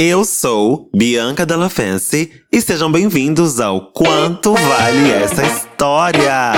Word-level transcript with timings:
Eu 0.00 0.24
sou 0.24 0.88
Bianca 0.94 1.44
Della 1.44 1.68
Fancy 1.68 2.30
e 2.52 2.62
sejam 2.62 2.88
bem-vindos 2.90 3.58
ao 3.58 3.90
Quanto 3.90 4.54
Vale 4.54 5.10
Essa 5.10 5.44
História! 5.44 6.52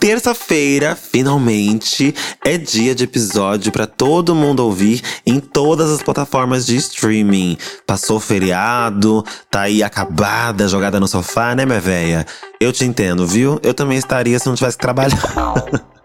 Terça-feira, 0.00 0.96
finalmente, 0.96 2.12
é 2.44 2.58
dia 2.58 2.96
de 2.96 3.04
episódio 3.04 3.70
para 3.70 3.86
todo 3.86 4.34
mundo 4.34 4.58
ouvir 4.58 5.00
em 5.24 5.38
todas 5.38 5.88
as 5.88 6.02
plataformas 6.02 6.66
de 6.66 6.74
streaming. 6.74 7.56
Passou 7.86 8.16
o 8.16 8.20
feriado, 8.20 9.24
tá 9.48 9.60
aí 9.60 9.80
acabada, 9.80 10.66
jogada 10.66 10.98
no 10.98 11.06
sofá, 11.06 11.54
né, 11.54 11.64
minha 11.64 11.80
véia? 11.80 12.26
Eu 12.60 12.72
te 12.72 12.84
entendo, 12.84 13.24
viu? 13.24 13.60
Eu 13.62 13.72
também 13.72 13.96
estaria 13.96 14.36
se 14.36 14.48
não 14.48 14.56
tivesse 14.56 14.76
que 14.76 14.82
trabalhar. 14.82 15.14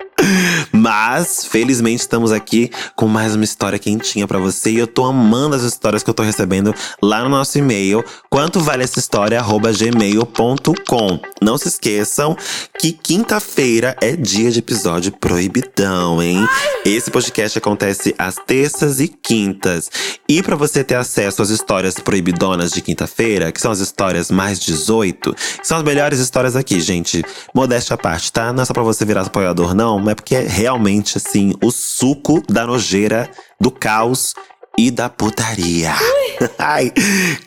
Mas, 0.71 1.46
felizmente, 1.46 2.02
estamos 2.02 2.32
aqui 2.32 2.70
com 2.96 3.08
mais 3.08 3.36
uma 3.36 3.44
história 3.44 3.80
quentinha 3.80 4.28
para 4.28 4.40
você. 4.40 4.71
E 4.71 4.80
eu 4.80 4.88
tô 4.88 5.05
amando 5.05 5.55
as 5.55 5.64
histórias 5.64 6.04
que 6.04 6.09
eu 6.09 6.14
tô 6.14 6.23
recebendo 6.23 6.73
lá 7.02 7.23
no 7.23 7.30
nosso 7.30 7.58
e-mail. 7.58 8.04
Quanto 8.30 8.59
vale 8.59 8.84
essa 8.84 8.99
história? 8.99 9.41
gmail.com. 9.41 11.20
Não 11.41 11.58
se 11.58 11.68
esqueçam 11.68 12.35
que 12.80 12.91
quinta-feira 12.91 13.96
é 14.02 14.16
dia 14.16 14.52
de 14.52 14.59
episódio 14.59 15.12
proibidão, 15.12 16.22
hein? 16.22 16.48
Esse 16.85 17.10
podcast 17.10 17.57
acontece 17.57 18.13
às 18.18 18.35
terças 18.35 18.99
e 18.99 19.07
quintas. 19.07 19.90
E 20.27 20.41
para 20.44 20.55
você 20.55 20.84
ter 20.84 20.96
acesso 20.96 21.41
às 21.41 21.49
histórias 21.49 21.96
proibidonas 21.96 22.71
de 22.71 22.82
quinta-feira, 22.82 23.52
que 23.52 23.62
são 23.62 23.71
as 23.71 23.80
histórias 23.80 24.30
mais 24.30 24.60
18, 24.60 25.34
que 25.34 25.68
são 25.68 25.77
as 25.77 25.84
melhores 25.84 26.20
histórias 26.20 26.55
aqui, 26.55 26.80
gente. 26.82 27.23
Modéstia 27.54 27.94
à 27.94 27.98
parte, 27.98 28.32
tá? 28.32 28.52
Não 28.52 28.63
é 28.63 28.66
só 28.66 28.73
pra 28.73 28.84
você 28.84 29.05
virar 29.05 29.21
apoiador, 29.21 29.73
não, 29.73 29.99
mas 29.99 30.15
é 30.16 30.24
porque 30.26 30.36
é 30.36 30.42
realmente, 30.42 31.18
assim, 31.18 31.54
o 31.62 31.72
suco 31.72 32.42
da 32.48 32.66
nojeira, 32.66 33.30
do 33.60 33.70
caos 33.70 34.34
e 34.78 34.90
da 34.90 35.10
putaria. 35.10 35.94
Ai, 36.58 36.91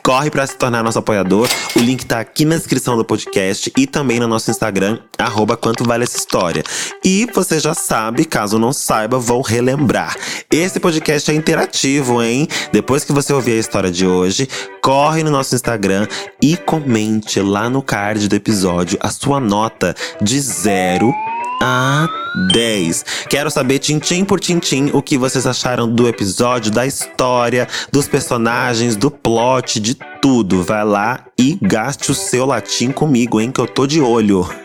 corre 0.02 0.30
para 0.30 0.46
se 0.46 0.56
tornar 0.56 0.82
nosso 0.82 0.98
apoiador. 0.98 1.48
O 1.76 1.78
link 1.78 2.04
tá 2.04 2.20
aqui 2.20 2.44
na 2.44 2.56
descrição 2.56 2.96
do 2.96 3.04
podcast 3.04 3.72
e 3.76 3.86
também 3.86 4.20
no 4.20 4.28
nosso 4.28 4.50
Instagram, 4.50 4.98
arroba 5.18 5.56
quanto 5.56 5.84
vale 5.84 6.04
essa 6.04 6.16
história. 6.16 6.62
E 7.04 7.26
você 7.34 7.58
já 7.58 7.74
sabe, 7.74 8.24
caso 8.24 8.58
não 8.58 8.72
saiba, 8.72 9.18
vou 9.18 9.40
relembrar. 9.40 10.16
Esse 10.50 10.80
podcast 10.80 11.30
é 11.30 11.34
interativo, 11.34 12.22
hein? 12.22 12.48
Depois 12.72 13.04
que 13.04 13.12
você 13.12 13.32
ouvir 13.32 13.52
a 13.52 13.60
história 13.60 13.90
de 13.90 14.06
hoje, 14.06 14.48
corre 14.82 15.22
no 15.22 15.30
nosso 15.30 15.54
Instagram 15.54 16.06
e 16.40 16.56
comente 16.56 17.40
lá 17.40 17.68
no 17.68 17.82
card 17.82 18.28
do 18.28 18.36
episódio 18.36 18.98
a 19.00 19.10
sua 19.10 19.38
nota 19.40 19.94
de 20.20 20.40
zero 20.40 21.14
a 21.60 22.08
10. 22.52 23.04
Quero 23.28 23.50
saber, 23.50 23.78
tintim 23.78 24.24
por 24.24 24.40
tintim, 24.40 24.90
o 24.92 25.02
que 25.02 25.18
vocês 25.18 25.46
acharam 25.46 25.88
do 25.88 26.08
episódio, 26.08 26.70
da 26.70 26.86
história, 26.86 27.68
dos 27.92 28.06
personagens, 28.08 28.96
do 28.96 29.10
plot, 29.10 29.80
de 29.80 29.96
tudo. 30.20 30.62
Vai 30.62 30.84
lá 30.84 31.20
e 31.38 31.58
gaste 31.60 32.10
o 32.10 32.14
seu 32.14 32.44
latim 32.46 32.90
comigo, 32.90 33.40
hein, 33.40 33.50
que 33.50 33.60
eu 33.60 33.66
tô 33.66 33.86
de 33.86 34.00
olho. 34.00 34.48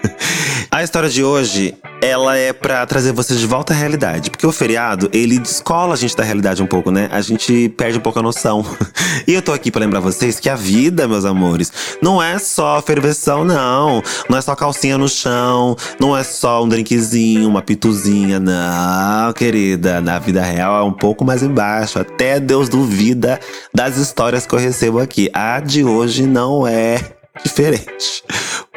A 0.72 0.82
história 0.82 1.08
de 1.08 1.24
hoje, 1.24 1.76
ela 2.02 2.36
é 2.36 2.52
para 2.52 2.86
trazer 2.86 3.12
vocês 3.12 3.40
de 3.40 3.46
volta 3.46 3.74
à 3.74 3.76
realidade, 3.76 4.32
porque 4.32 4.46
o 4.46 4.52
feriado, 4.52 5.10
ele 5.14 5.38
descola 5.38 5.94
a 5.94 5.96
gente 5.96 6.18
da 6.18 6.24
realidade 6.24 6.64
um 6.64 6.66
pouco, 6.66 6.90
né? 6.90 7.08
A 7.12 7.22
gente 7.22 7.70
perde 7.78 7.98
um 8.00 8.02
pouco 8.02 8.18
a 8.18 8.22
noção. 8.24 8.66
e 9.28 9.34
eu 9.34 9.42
tô 9.42 9.54
aqui 9.54 9.70
para 9.70 9.82
lembrar 9.82 10.00
vocês 10.00 10.40
que 10.40 10.50
a 10.50 10.56
vida, 10.56 11.08
meus 11.08 11.26
amores, 11.26 11.72
não 12.02 12.22
é 12.22 12.40
só 12.40 12.82
ferveção, 12.82 13.46
não. 13.46 14.02
Não 14.28 14.38
é 14.38 14.42
só 14.42 14.56
calcinha 14.56 14.98
no 14.98 15.08
chão, 15.08 15.78
não 16.00 16.18
é 16.18 16.24
só 16.24 16.64
um 16.64 16.68
drinkzinho, 16.68 17.48
uma 17.48 17.62
pituzinha, 17.62 18.40
não, 18.40 19.32
querida. 19.32 20.02
Na 20.02 20.18
vida 20.18 20.42
real 20.42 20.76
é 20.80 20.84
um 20.84 20.92
pouco 20.92 21.24
mais 21.24 21.44
embaixo. 21.44 22.00
Até 22.00 22.40
Deus 22.40 22.68
duvida 22.68 23.40
das 23.74 23.96
histórias 23.96 24.46
que 24.46 24.54
eu 24.54 24.60
recebo 24.60 25.00
aqui. 25.00 25.30
De 25.66 25.84
hoje 25.84 26.26
não 26.28 26.68
é 26.68 27.16
diferente. 27.44 28.24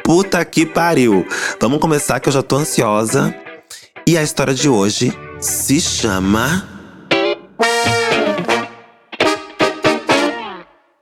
Puta 0.03 0.43
que 0.45 0.65
pariu. 0.65 1.27
Vamos 1.59 1.79
começar 1.79 2.19
que 2.19 2.29
eu 2.29 2.33
já 2.33 2.41
tô 2.41 2.57
ansiosa. 2.57 3.35
E 4.07 4.17
a 4.17 4.23
história 4.23 4.53
de 4.53 4.69
hoje 4.69 5.11
se 5.39 5.81
chama. 5.81 6.67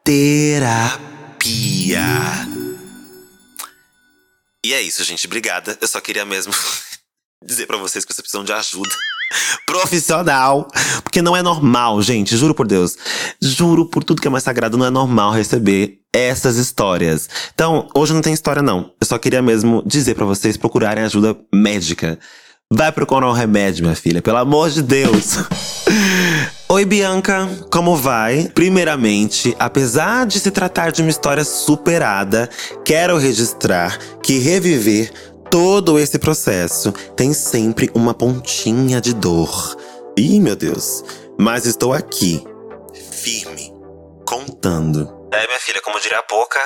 Terapia. 0.04 2.02
E 4.66 4.74
é 4.74 4.82
isso, 4.82 5.04
gente. 5.04 5.28
Obrigada. 5.28 5.78
Eu 5.80 5.88
só 5.88 6.02
queria 6.02 6.26
mesmo 6.26 6.54
dizer 7.44 7.68
para 7.68 7.78
vocês 7.78 8.04
que 8.04 8.14
vocês 8.14 8.24
precisam 8.24 8.44
de 8.44 8.54
ajuda 8.54 8.96
profissional. 9.66 10.68
Porque 11.04 11.22
não 11.22 11.36
é 11.36 11.42
normal, 11.42 12.02
gente. 12.02 12.36
Juro 12.38 12.54
por 12.54 12.68
Deus. 12.68 12.98
Juro 13.42 13.86
por 13.86 14.04
tudo 14.04 14.22
que 14.22 14.28
é 14.28 14.32
mais 14.32 14.44
sagrado, 14.44 14.78
não 14.78 14.86
é 14.86 14.90
normal 14.90 15.32
receber 15.32 16.00
essas 16.14 16.58
histórias. 16.58 17.30
Então, 17.54 17.88
hoje 17.94 18.14
não 18.14 18.22
tem 18.22 18.34
história, 18.34 18.62
não. 18.62 18.92
Eu 19.00 19.06
só 19.06 19.18
queria 19.18 19.42
mesmo 19.42 19.84
dizer 19.86 20.16
para 20.16 20.26
vocês 20.26 20.58
procurarem 20.58 21.04
ajuda 21.04 21.36
médica. 21.54 22.18
Vai 22.72 22.92
procurar 22.92 23.30
um 23.30 23.34
remédio, 23.34 23.84
minha 23.84 23.96
filha, 23.96 24.22
pelo 24.22 24.38
amor 24.38 24.70
de 24.72 24.82
Deus. 24.82 25.38
Oi, 26.68 26.84
Bianca, 26.84 27.48
como 27.72 27.96
vai? 27.96 28.50
Primeiramente, 28.56 29.56
apesar 29.60 30.26
de 30.26 30.40
se 30.40 30.50
tratar 30.50 30.92
de 30.92 31.04
uma 31.04 31.12
história 31.12 31.44
superada, 31.44 32.50
quero 32.84 33.18
registrar 33.18 34.00
que 34.24 34.40
reviver 34.40 35.12
todo 35.56 35.98
esse 35.98 36.20
processo 36.20 36.92
tem 37.16 37.34
sempre 37.34 37.90
uma 37.96 38.14
pontinha 38.14 39.00
de 39.00 39.14
dor. 39.14 39.78
Ih, 40.18 40.38
meu 40.42 40.54
Deus. 40.54 41.02
Mas 41.40 41.66
estou 41.66 41.94
aqui, 41.94 42.44
firme, 42.94 43.72
contando. 44.28 45.30
É, 45.32 45.48
minha 45.48 45.60
filha, 45.62 45.80
como 45.80 45.98
diria 46.02 46.20
a 46.20 46.24
Poca, 46.24 46.60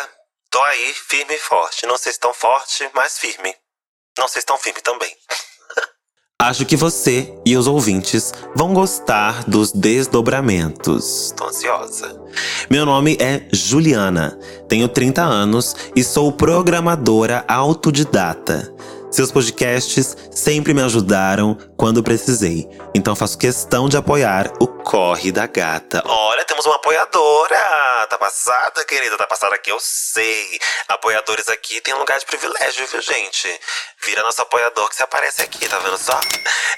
tô 0.50 0.60
aí, 0.64 0.92
firme 1.08 1.36
e 1.36 1.38
forte. 1.38 1.86
Não 1.86 2.00
sei 2.00 2.14
se 2.14 2.20
tão 2.20 2.34
forte, 2.34 2.90
mas 2.96 3.20
firme. 3.20 3.56
Não 4.18 4.28
sei 4.28 4.42
se 4.42 4.48
tão 4.48 4.58
firme 4.58 4.82
também. 4.82 5.16
Acho 6.42 6.66
que 6.66 6.78
você 6.78 7.34
e 7.46 7.58
os 7.58 7.68
ouvintes 7.68 8.34
vão 8.56 8.74
gostar 8.74 9.44
dos 9.44 9.74
desdobramentos. 9.74 11.34
Tô 11.36 11.48
ansiosa. 11.48 12.18
Meu 12.70 12.86
nome 12.86 13.18
é 13.20 13.42
Juliana, 13.52 14.40
tenho 14.66 14.88
30 14.88 15.22
anos 15.22 15.76
e 15.94 16.02
sou 16.02 16.32
programadora 16.32 17.44
autodidata. 17.46 18.74
Seus 19.12 19.32
podcasts 19.32 20.16
sempre 20.32 20.72
me 20.72 20.84
ajudaram 20.84 21.58
quando 21.76 22.04
precisei, 22.04 22.70
então 22.94 23.16
faço 23.16 23.38
questão 23.38 23.90
de 23.90 23.98
apoiar 23.98 24.52
o 24.60 24.68
Corre 24.68 25.32
da 25.32 25.48
Gata. 25.48 26.04
Olha, 26.06 26.46
temos 26.46 26.66
uma 26.66 26.76
apoiadora! 26.76 27.58
Tá 28.08 28.18
passada, 28.20 28.86
querida? 28.86 29.18
Tá 29.18 29.26
passada 29.26 29.56
aqui, 29.56 29.72
eu 29.72 29.80
sei. 29.80 30.60
Apoiadores 30.88 31.50
aqui 31.50 31.82
tem 31.82 31.94
lugar 31.96 32.20
de 32.20 32.26
privilégio, 32.26 32.86
viu, 32.88 33.02
gente? 33.02 33.48
Vira 34.06 34.22
nosso 34.22 34.42
apoiador 34.44 34.88
que 34.90 34.96
se 34.96 35.04
aparece 35.04 35.42
aqui, 35.42 35.68
tá 35.68 35.80
vendo 35.80 35.98
só? 35.98 36.20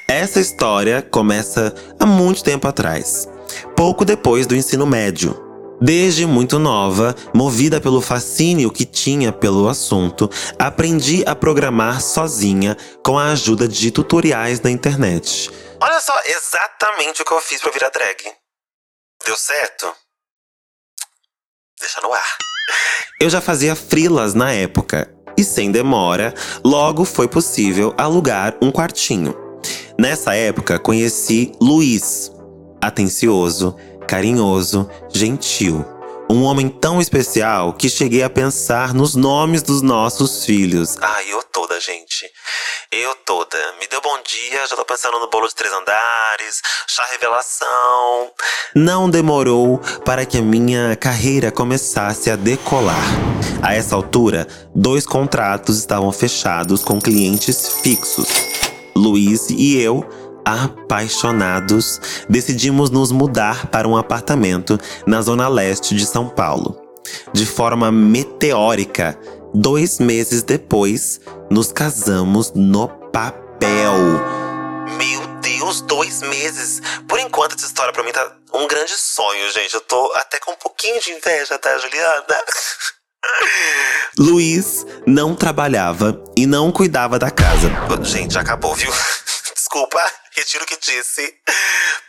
Essa 0.07 0.39
história 0.39 1.01
começa 1.01 1.73
há 1.99 2.05
muito 2.05 2.43
tempo 2.43 2.67
atrás, 2.67 3.27
pouco 3.75 4.05
depois 4.05 4.47
do 4.47 4.55
ensino 4.55 4.85
médio. 4.85 5.50
Desde 5.81 6.27
muito 6.27 6.59
nova, 6.59 7.15
movida 7.33 7.81
pelo 7.81 8.01
fascínio 8.01 8.71
que 8.71 8.85
tinha 8.85 9.31
pelo 9.31 9.67
assunto, 9.67 10.29
aprendi 10.59 11.23
a 11.25 11.35
programar 11.35 12.01
sozinha 12.01 12.77
com 13.03 13.17
a 13.17 13.31
ajuda 13.31 13.67
de 13.67 13.89
tutoriais 13.89 14.61
na 14.61 14.69
internet. 14.69 15.49
Olha 15.81 15.99
só, 15.99 16.13
exatamente 16.23 17.23
o 17.23 17.25
que 17.25 17.31
eu 17.31 17.41
fiz 17.41 17.59
para 17.59 17.71
virar 17.71 17.89
drag. 17.89 18.31
Deu 19.25 19.35
certo? 19.35 19.91
Deixa 21.79 21.99
no 22.01 22.13
ar. 22.13 22.37
Eu 23.19 23.31
já 23.31 23.41
fazia 23.41 23.75
frilas 23.75 24.35
na 24.35 24.51
época 24.51 25.11
e 25.35 25.43
sem 25.43 25.71
demora, 25.71 26.35
logo 26.63 27.05
foi 27.05 27.27
possível 27.27 27.91
alugar 27.97 28.55
um 28.61 28.71
quartinho. 28.71 29.35
Nessa 29.97 30.35
época 30.35 30.77
conheci 30.77 31.51
Luiz, 31.59 32.31
atencioso, 32.79 33.75
carinhoso, 34.11 34.89
gentil. 35.07 35.85
Um 36.29 36.43
homem 36.43 36.67
tão 36.67 36.99
especial 36.99 37.71
que 37.71 37.89
cheguei 37.89 38.21
a 38.21 38.29
pensar 38.29 38.93
nos 38.93 39.15
nomes 39.15 39.63
dos 39.63 39.81
nossos 39.81 40.43
filhos. 40.43 40.97
Ai, 40.99 41.31
eu 41.31 41.41
toda, 41.43 41.79
gente. 41.79 42.29
Eu 42.91 43.15
toda. 43.25 43.57
Me 43.79 43.87
deu 43.87 44.01
bom 44.01 44.17
dia, 44.27 44.67
já 44.67 44.75
tô 44.75 44.83
pensando 44.83 45.17
no 45.17 45.29
bolo 45.29 45.47
de 45.47 45.55
três 45.55 45.73
andares, 45.73 46.61
chá 46.89 47.07
revelação. 47.09 48.31
Não 48.75 49.09
demorou 49.09 49.79
para 50.03 50.25
que 50.25 50.39
a 50.39 50.41
minha 50.41 50.93
carreira 50.97 51.49
começasse 51.49 52.29
a 52.29 52.35
decolar. 52.35 53.05
A 53.61 53.73
essa 53.73 53.95
altura, 53.95 54.45
dois 54.75 55.05
contratos 55.05 55.77
estavam 55.77 56.11
fechados 56.11 56.83
com 56.83 56.99
clientes 56.99 57.75
fixos. 57.81 58.27
Luiz 58.93 59.49
e 59.49 59.81
eu 59.81 60.05
apaixonados, 60.45 61.99
decidimos 62.29 62.89
nos 62.89 63.11
mudar 63.11 63.67
para 63.67 63.87
um 63.87 63.97
apartamento 63.97 64.79
na 65.05 65.21
zona 65.21 65.47
leste 65.47 65.95
de 65.95 66.05
São 66.05 66.27
Paulo. 66.27 66.79
De 67.33 67.45
forma 67.45 67.91
meteórica, 67.91 69.17
dois 69.53 69.99
meses 69.99 70.43
depois, 70.43 71.19
nos 71.49 71.71
casamos 71.71 72.53
no 72.53 72.87
papel. 72.87 73.93
Meu 74.97 75.27
Deus! 75.41 75.81
Dois 75.81 76.21
meses. 76.21 76.81
Por 77.07 77.19
enquanto, 77.19 77.55
essa 77.55 77.65
história 77.65 77.93
pra 77.93 78.03
mim 78.03 78.11
tá 78.11 78.35
um 78.53 78.67
grande 78.67 78.93
sonho, 78.93 79.51
gente. 79.51 79.73
Eu 79.73 79.81
tô 79.81 80.11
até 80.15 80.39
com 80.39 80.51
um 80.51 80.55
pouquinho 80.55 80.99
de 81.01 81.11
inveja, 81.11 81.57
tá, 81.57 81.77
Juliana? 81.77 82.25
Luiz 84.17 84.85
não 85.05 85.35
trabalhava 85.35 86.21
e 86.35 86.45
não 86.45 86.71
cuidava 86.71 87.19
da 87.19 87.29
casa. 87.29 87.69
Gente, 88.03 88.37
acabou, 88.37 88.73
viu? 88.75 88.91
Desculpa, 89.71 90.03
retiro 90.35 90.65
o 90.65 90.67
que 90.67 90.75
disse. 90.75 91.33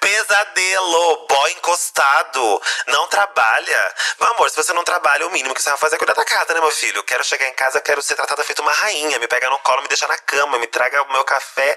Pesadelo, 0.00 1.26
boy 1.29 1.53
encostado, 1.53 2.61
não 2.88 3.06
trabalha. 3.06 3.94
Meu 4.20 4.32
amor, 4.32 4.50
se 4.50 4.56
você 4.56 4.73
não 4.73 4.82
trabalha, 4.82 5.29
o 5.29 5.31
mínimo 5.31 5.55
que 5.55 5.62
você 5.62 5.70
vai 5.70 5.79
fazer 5.79 5.94
é 5.94 5.99
cuidar 5.99 6.14
da 6.14 6.25
casa, 6.25 6.53
né, 6.55 6.61
meu 6.61 6.73
filho? 6.73 7.05
Quero 7.05 7.23
chegar 7.23 7.49
em 7.49 7.53
casa, 7.53 7.81
quero 7.81 8.03
ser 8.03 8.17
tratada 8.17 8.43
feito 8.43 8.62
uma 8.62 8.73
rainha. 8.73 9.17
Me 9.20 9.29
pega 9.29 9.49
no 9.49 9.61
colo, 9.61 9.81
me 9.81 9.87
deixa 9.87 10.09
na 10.09 10.19
cama, 10.19 10.59
me 10.59 10.67
traga 10.67 11.03
o 11.05 11.12
meu 11.12 11.23
café 11.23 11.76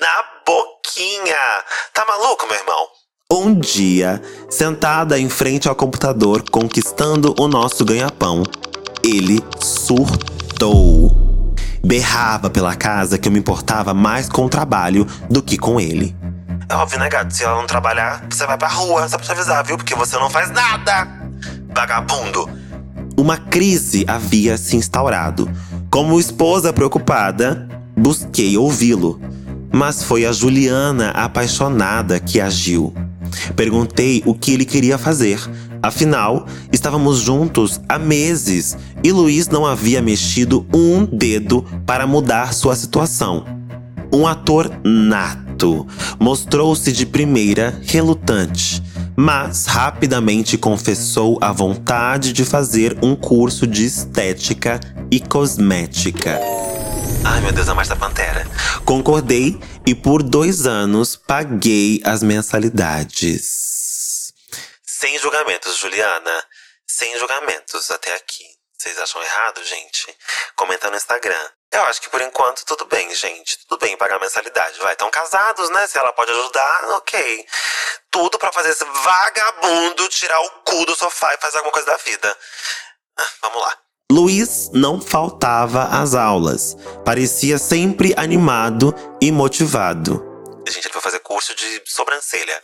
na 0.00 0.22
boquinha. 0.44 1.64
Tá 1.92 2.04
maluco, 2.04 2.48
meu 2.48 2.56
irmão? 2.56 2.88
Um 3.32 3.54
dia, 3.54 4.20
sentada 4.50 5.16
em 5.16 5.30
frente 5.30 5.68
ao 5.68 5.76
computador, 5.76 6.42
conquistando 6.50 7.36
o 7.38 7.46
nosso 7.46 7.84
ganha-pão, 7.84 8.42
ele 9.04 9.38
surtou. 9.62 11.19
Berrava 11.84 12.50
pela 12.50 12.74
casa 12.74 13.18
que 13.18 13.28
eu 13.28 13.32
me 13.32 13.38
importava 13.38 13.94
mais 13.94 14.28
com 14.28 14.44
o 14.44 14.48
trabalho 14.48 15.06
do 15.28 15.42
que 15.42 15.56
com 15.56 15.80
ele. 15.80 16.14
É 16.68 16.74
óbvio, 16.74 16.98
né, 17.00 17.08
gato? 17.08 17.34
Se 17.34 17.42
ela 17.42 17.56
não 17.56 17.66
trabalhar, 17.66 18.24
você 18.30 18.46
vai 18.46 18.56
pra 18.56 18.68
rua, 18.68 19.08
só 19.08 19.16
pra 19.16 19.26
te 19.26 19.32
avisar, 19.32 19.64
viu? 19.64 19.76
Porque 19.76 19.94
você 19.94 20.16
não 20.16 20.30
faz 20.30 20.50
nada! 20.50 21.08
Vagabundo! 21.74 22.48
Uma 23.16 23.36
crise 23.36 24.04
havia 24.06 24.56
se 24.56 24.76
instaurado. 24.76 25.50
Como 25.90 26.20
esposa 26.20 26.72
preocupada, 26.72 27.68
busquei 27.96 28.56
ouvi-lo. 28.56 29.20
Mas 29.72 30.02
foi 30.02 30.24
a 30.24 30.32
Juliana 30.32 31.10
apaixonada 31.10 32.20
que 32.20 32.40
agiu. 32.40 32.94
Perguntei 33.56 34.22
o 34.24 34.34
que 34.34 34.52
ele 34.52 34.64
queria 34.64 34.96
fazer, 34.96 35.40
Afinal, 35.82 36.46
estávamos 36.72 37.20
juntos 37.20 37.80
há 37.88 37.98
meses 37.98 38.76
e 39.02 39.10
Luiz 39.12 39.48
não 39.48 39.64
havia 39.64 40.02
mexido 40.02 40.66
um 40.74 41.06
dedo 41.06 41.64
para 41.86 42.06
mudar 42.06 42.52
sua 42.52 42.76
situação. 42.76 43.44
Um 44.12 44.26
ator 44.26 44.70
nato, 44.84 45.86
mostrou-se 46.18 46.92
de 46.92 47.06
primeira 47.06 47.80
relutante, 47.86 48.82
mas 49.16 49.66
rapidamente 49.66 50.58
confessou 50.58 51.38
a 51.40 51.50
vontade 51.52 52.32
de 52.32 52.44
fazer 52.44 52.98
um 53.02 53.14
curso 53.14 53.66
de 53.66 53.84
estética 53.84 54.78
e 55.10 55.18
cosmética. 55.18 56.38
Ai 57.24 57.40
meu 57.40 57.52
Deus, 57.52 57.68
a 57.68 57.74
Marta 57.74 57.96
Pantera. 57.96 58.46
Concordei 58.84 59.58
e 59.86 59.94
por 59.94 60.22
dois 60.22 60.66
anos 60.66 61.16
paguei 61.16 62.00
as 62.04 62.22
mensalidades. 62.22 63.89
Sem 65.00 65.18
julgamentos, 65.18 65.78
Juliana. 65.78 66.44
Sem 66.86 67.18
julgamentos 67.18 67.90
até 67.90 68.12
aqui. 68.12 68.44
Vocês 68.76 68.98
acham 68.98 69.22
errado, 69.22 69.64
gente? 69.64 70.14
Comenta 70.54 70.90
no 70.90 70.96
Instagram. 70.98 71.50
Eu 71.72 71.82
acho 71.84 72.02
que 72.02 72.10
por 72.10 72.20
enquanto 72.20 72.66
tudo 72.66 72.84
bem, 72.84 73.14
gente. 73.14 73.66
Tudo 73.66 73.80
bem 73.80 73.96
pagar 73.96 74.20
mensalidade. 74.20 74.78
Vai, 74.78 74.92
estão 74.92 75.10
casados, 75.10 75.70
né? 75.70 75.86
Se 75.86 75.96
ela 75.96 76.12
pode 76.12 76.30
ajudar, 76.30 76.84
ok. 76.98 77.46
Tudo 78.10 78.38
para 78.38 78.52
fazer 78.52 78.68
esse 78.68 78.84
vagabundo 78.84 80.06
tirar 80.08 80.38
o 80.38 80.50
cu 80.66 80.84
do 80.84 80.94
sofá 80.94 81.32
e 81.32 81.40
fazer 81.40 81.56
alguma 81.56 81.72
coisa 81.72 81.86
da 81.86 81.96
vida. 81.96 82.36
Ah, 83.16 83.28
vamos 83.40 83.62
lá. 83.62 83.78
Luiz 84.12 84.68
não 84.70 85.00
faltava 85.00 85.84
às 85.84 86.14
aulas. 86.14 86.76
Parecia 87.06 87.56
sempre 87.56 88.12
animado 88.18 88.94
e 89.18 89.32
motivado. 89.32 90.29
Gente, 90.70 90.86
ele 90.86 90.92
foi 90.92 91.02
fazer 91.02 91.18
curso 91.18 91.54
de 91.54 91.82
sobrancelha. 91.84 92.62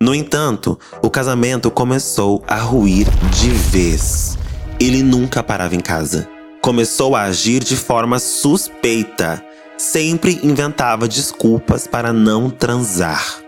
No 0.00 0.14
entanto, 0.14 0.80
o 1.02 1.10
casamento 1.10 1.70
começou 1.70 2.42
a 2.48 2.56
ruir 2.56 3.06
de 3.30 3.50
vez. 3.50 4.38
Ele 4.80 5.02
nunca 5.02 5.42
parava 5.42 5.74
em 5.74 5.80
casa. 5.80 6.28
Começou 6.62 7.14
a 7.14 7.22
agir 7.22 7.62
de 7.62 7.76
forma 7.76 8.18
suspeita. 8.18 9.44
Sempre 9.76 10.40
inventava 10.42 11.06
desculpas 11.06 11.86
para 11.86 12.12
não 12.12 12.48
transar. 12.48 13.42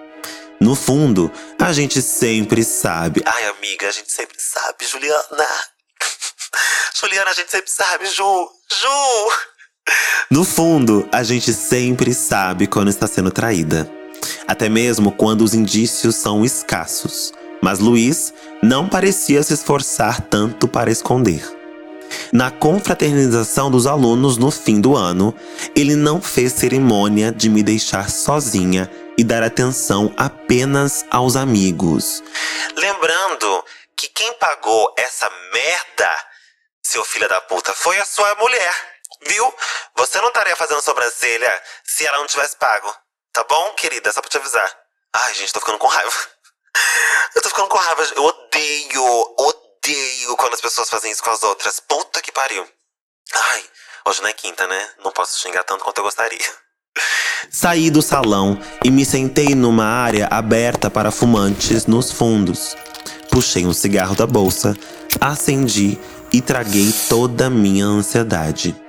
No 0.61 0.75
fundo, 0.75 1.33
a 1.59 1.73
gente 1.73 2.03
sempre 2.03 2.63
sabe. 2.63 3.23
Ai, 3.25 3.47
amiga, 3.47 3.89
a 3.89 3.93
gente 3.93 4.13
sempre 4.13 4.37
sabe, 4.39 4.87
Juliana. 4.87 5.47
Juliana, 7.01 7.31
a 7.31 7.35
gente 7.35 7.51
sempre 7.51 7.71
sabe, 7.71 8.07
Ju. 8.07 8.49
Ju! 8.71 9.55
No 10.31 10.45
fundo, 10.45 11.09
a 11.13 11.23
gente 11.23 11.53
sempre 11.53 12.15
sabe 12.15 12.67
quando 12.67 12.89
está 12.89 13.07
sendo 13.07 13.31
traída. 13.31 13.91
Até 14.47 14.69
mesmo 14.69 15.13
quando 15.13 15.43
os 15.43 15.55
indícios 15.55 16.17
são 16.17 16.45
escassos. 16.45 17.33
Mas 17.63 17.79
Luiz 17.79 18.33
não 18.63 18.89
parecia 18.89 19.43
se 19.43 19.55
esforçar 19.55 20.21
tanto 20.21 20.69
para 20.69 20.91
esconder. 20.91 21.43
Na 22.33 22.51
confraternização 22.51 23.71
dos 23.71 23.87
alunos 23.87 24.37
no 24.37 24.51
fim 24.51 24.81
do 24.81 24.97
ano, 24.97 25.35
ele 25.75 25.97
não 25.97 26.21
fez 26.21 26.53
cerimônia 26.53 27.33
de 27.33 27.49
me 27.49 27.63
deixar 27.63 28.11
sozinha 28.11 28.91
e 29.17 29.25
dar 29.25 29.43
atenção 29.43 30.13
apenas 30.17 31.05
aos 31.11 31.37
amigos. 31.37 32.23
Lembrando 32.77 33.65
que 33.97 34.09
quem 34.09 34.33
pagou 34.35 34.93
essa 34.99 35.31
merda, 35.53 36.11
seu 36.83 37.05
filho 37.05 37.29
da 37.29 37.41
puta, 37.43 37.73
foi 37.73 37.99
a 37.99 38.05
sua 38.05 38.35
mulher. 38.37 38.75
Viu? 39.27 39.55
Você 39.97 40.21
não 40.21 40.29
estaria 40.29 40.57
fazendo 40.57 40.83
sobrancelha 40.83 41.63
se 41.85 42.05
ela 42.05 42.19
não 42.19 42.27
tivesse 42.27 42.57
pago. 42.57 42.95
Tá 43.35 43.45
bom, 43.51 43.75
querida? 43.75 44.13
Só 44.13 44.21
pra 44.21 44.31
te 44.31 44.37
avisar. 44.37 44.79
Ai, 45.13 45.35
gente, 45.35 45.53
tô 45.53 45.59
ficando 45.59 45.77
com 45.77 45.89
raiva. 45.89 46.13
Eu 47.35 47.43
tô 47.43 47.49
ficando 47.49 47.69
com 47.69 47.77
raiva. 47.77 48.07
Eu 48.15 48.25
odeio, 48.25 49.35
odeio 49.37 50.37
quando 50.37 50.55
as 50.55 50.61
pessoas 50.61 50.89
fazem 50.89 51.11
isso 51.11 51.23
com 51.23 51.33
as 51.33 51.43
outras. 51.43 51.81
Puta 51.81 52.23
que 52.23 52.31
pariu. 52.31 52.65
Ai, 53.35 53.65
hoje 54.07 54.23
não 54.23 54.29
é 54.29 54.33
quinta, 54.33 54.69
né? 54.69 54.89
Não 55.03 55.11
posso 55.11 55.41
xingar 55.41 55.65
tanto 55.65 55.83
quanto 55.83 55.99
eu 55.99 56.05
gostaria. 56.05 56.39
Saí 57.51 57.91
do 57.91 58.01
salão 58.01 58.57
e 58.85 58.91
me 58.91 59.05
sentei 59.05 59.53
numa 59.57 59.85
área 59.85 60.29
aberta 60.31 60.89
para 60.89 61.11
fumantes 61.11 61.87
nos 61.87 62.13
fundos. 62.13 62.77
Puxei 63.33 63.67
um 63.67 63.75
cigarro 63.75 64.15
da 64.15 64.29
bolsa, 64.29 64.77
acendi 65.21 65.99
e 66.33 66.41
traguei 66.41 66.95
toda 67.09 67.47
a 67.47 67.51
minha 67.51 67.85
ansiedade. 67.85 68.84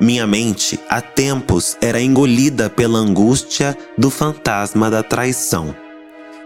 Minha 0.00 0.26
mente, 0.26 0.80
há 0.88 1.02
tempos, 1.02 1.76
era 1.78 2.00
engolida 2.00 2.70
pela 2.70 2.98
angústia 2.98 3.76
do 3.98 4.08
fantasma 4.08 4.90
da 4.90 5.02
traição. 5.02 5.76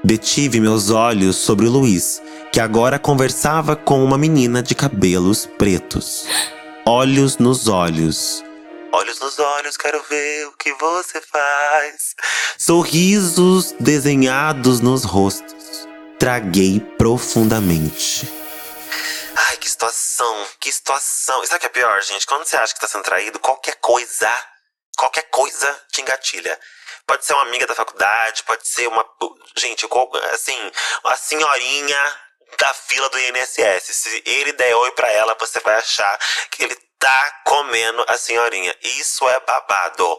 Detive 0.03 0.59
meus 0.59 0.91
olhos 0.91 1.37
sobre 1.37 1.69
Luiz, 1.69 2.21
que 2.53 2.59
agora 2.59 2.99
conversava 2.99 3.77
com 3.77 4.05
uma 4.05 4.19
menina 4.19 4.61
de 4.61 4.75
cabelos 4.75 5.47
pretos. 5.57 6.27
Olhos 6.85 7.39
nos 7.39 7.69
olhos. 7.69 8.43
Olhos 8.91 9.21
nos 9.21 9.39
olhos, 9.39 9.77
quero 9.77 10.03
ver 10.11 10.49
o 10.49 10.53
que 10.59 10.73
você 10.73 11.21
faz. 11.21 12.17
Sorrisos 12.59 13.73
desenhados 13.79 14.81
nos 14.81 15.05
rostos. 15.05 15.87
Traguei 16.19 16.81
profundamente. 16.99 18.29
Ai, 19.37 19.57
que 19.59 19.71
situação, 19.71 20.14
que 20.65 20.73
situação. 20.73 21.45
E 21.45 21.47
sabe 21.47 21.59
o 21.59 21.61
que 21.61 21.67
é 21.67 21.69
pior, 21.69 22.03
gente? 22.03 22.27
Quando 22.27 22.47
você 22.47 22.57
acha 22.57 22.73
que 22.73 22.81
tá 22.81 22.89
sendo 22.89 23.05
traído, 23.05 23.39
qualquer 23.39 23.77
coisa, 23.77 24.35
qualquer 24.97 25.29
coisa 25.29 25.85
te 25.93 26.01
engatilha. 26.01 26.59
Pode 27.07 27.27
ser 27.27 27.35
uma 27.35 27.43
amiga 27.43 27.67
da 27.67 27.75
faculdade, 27.75 28.43
pode 28.45 28.67
ser 28.67 28.89
uma. 28.89 29.05
Gente, 29.59 29.87
assim, 30.33 30.73
uma 31.05 31.17
senhorinha 31.17 32.21
da 32.59 32.73
fila 32.73 33.11
do 33.11 33.19
INSS. 33.19 33.95
Se 33.95 34.23
ele 34.25 34.53
der 34.55 34.75
oi 34.75 34.91
pra 34.93 35.13
ela, 35.13 35.37
você 35.39 35.61
vai 35.61 35.75
achar 35.77 36.19
que 36.51 36.65
ele 36.65 36.75
tá 36.99 37.43
comendo 37.45 38.03
a 38.09 38.17
senhorinha. 38.17 38.75
Isso 38.81 39.29
é 39.29 39.41
babado. 39.41 40.19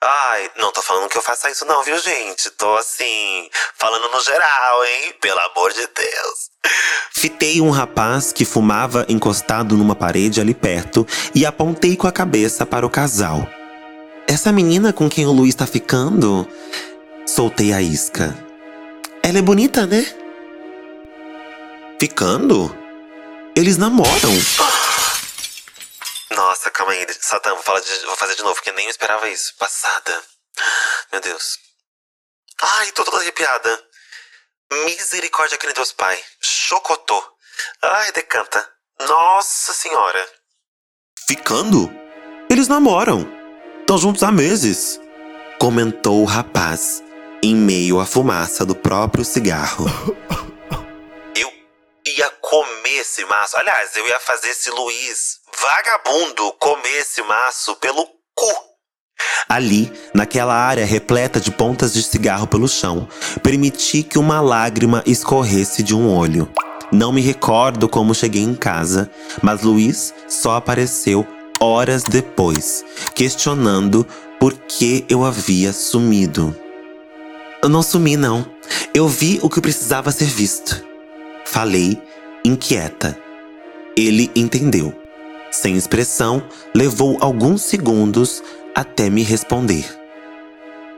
Ai, 0.00 0.48
não 0.56 0.72
tô 0.72 0.80
falando 0.80 1.08
que 1.08 1.18
eu 1.18 1.22
faça 1.22 1.50
isso, 1.50 1.64
não, 1.64 1.82
viu, 1.82 1.98
gente? 1.98 2.50
Tô 2.50 2.76
assim, 2.76 3.50
falando 3.76 4.08
no 4.12 4.20
geral, 4.20 4.84
hein? 4.84 5.14
Pelo 5.20 5.40
amor 5.40 5.72
de 5.72 5.86
Deus. 5.88 6.50
Fitei 7.12 7.60
um 7.60 7.70
rapaz 7.70 8.32
que 8.32 8.44
fumava 8.44 9.04
encostado 9.08 9.76
numa 9.76 9.96
parede 9.96 10.40
ali 10.40 10.54
perto 10.54 11.04
e 11.34 11.44
apontei 11.44 11.96
com 11.96 12.06
a 12.06 12.12
cabeça 12.12 12.64
para 12.64 12.86
o 12.86 12.90
casal. 12.90 13.44
Essa 14.28 14.52
menina 14.52 14.92
com 14.92 15.08
quem 15.08 15.26
o 15.26 15.32
Luiz 15.32 15.56
tá 15.56 15.66
ficando? 15.66 16.46
Soltei 17.26 17.72
a 17.72 17.82
isca. 17.82 18.36
Ela 19.20 19.38
é 19.38 19.42
bonita, 19.42 19.84
né? 19.84 20.06
Ficando? 21.98 22.72
Eles 23.56 23.76
namoram. 23.76 24.32
Nossa, 26.38 26.70
calma 26.70 26.92
aí, 26.92 27.04
Satã, 27.20 27.52
vou, 27.52 27.64
falar 27.64 27.80
de, 27.80 28.06
vou 28.06 28.14
fazer 28.14 28.36
de 28.36 28.42
novo, 28.44 28.54
porque 28.54 28.70
nem 28.70 28.84
eu 28.84 28.90
esperava 28.92 29.28
isso. 29.28 29.56
Passada. 29.58 30.22
Meu 31.10 31.20
Deus. 31.20 31.58
Ai, 32.62 32.92
tô 32.92 33.02
toda 33.02 33.16
arrepiada. 33.16 33.84
Misericórdia, 34.84 35.56
aquele 35.56 35.72
Deus 35.72 35.90
Pai. 35.90 36.16
Chocotô. 36.40 37.20
Ai, 37.82 38.12
decanta. 38.12 38.72
Nossa 39.00 39.72
Senhora. 39.72 40.28
Ficando? 41.26 41.90
Eles 42.48 42.68
namoram. 42.68 43.26
Estão 43.80 43.98
juntos 43.98 44.22
há 44.22 44.30
meses. 44.30 45.00
Comentou 45.58 46.22
o 46.22 46.24
rapaz. 46.24 47.02
em 47.42 47.56
meio 47.56 47.98
à 47.98 48.06
fumaça 48.06 48.64
do 48.64 48.76
próprio 48.76 49.24
cigarro. 49.24 49.86
Eu 51.34 51.52
ia 52.06 52.30
comer 52.30 52.98
esse 52.98 53.24
maço. 53.24 53.56
Aliás, 53.56 53.96
eu 53.96 54.06
ia 54.06 54.20
fazer 54.20 54.50
esse 54.50 54.70
Luiz 54.70 55.37
vagabundo 55.60 56.52
comer 56.58 56.98
esse 56.98 57.22
maço 57.22 57.74
pelo 57.76 58.06
cu. 58.34 58.68
Ali, 59.48 59.92
naquela 60.14 60.54
área 60.54 60.84
repleta 60.84 61.40
de 61.40 61.50
pontas 61.50 61.92
de 61.92 62.02
cigarro 62.02 62.46
pelo 62.46 62.68
chão, 62.68 63.08
permiti 63.42 64.02
que 64.02 64.18
uma 64.18 64.40
lágrima 64.40 65.02
escorresse 65.04 65.82
de 65.82 65.94
um 65.94 66.08
olho. 66.14 66.48
Não 66.92 67.12
me 67.12 67.20
recordo 67.20 67.88
como 67.88 68.14
cheguei 68.14 68.42
em 68.42 68.54
casa, 68.54 69.10
mas 69.42 69.62
Luiz 69.62 70.14
só 70.28 70.56
apareceu 70.56 71.26
horas 71.60 72.04
depois, 72.04 72.84
questionando 73.14 74.06
por 74.38 74.54
que 74.54 75.04
eu 75.08 75.24
havia 75.24 75.72
sumido. 75.72 76.56
Eu 77.62 77.68
não 77.68 77.82
sumi, 77.82 78.16
não. 78.16 78.46
Eu 78.94 79.08
vi 79.08 79.40
o 79.42 79.50
que 79.50 79.60
precisava 79.60 80.12
ser 80.12 80.26
visto. 80.26 80.84
Falei, 81.44 82.00
inquieta. 82.44 83.18
Ele 83.96 84.30
entendeu. 84.36 85.07
Sem 85.50 85.76
expressão, 85.76 86.46
levou 86.74 87.16
alguns 87.20 87.62
segundos 87.62 88.42
até 88.74 89.08
me 89.08 89.22
responder. 89.22 89.84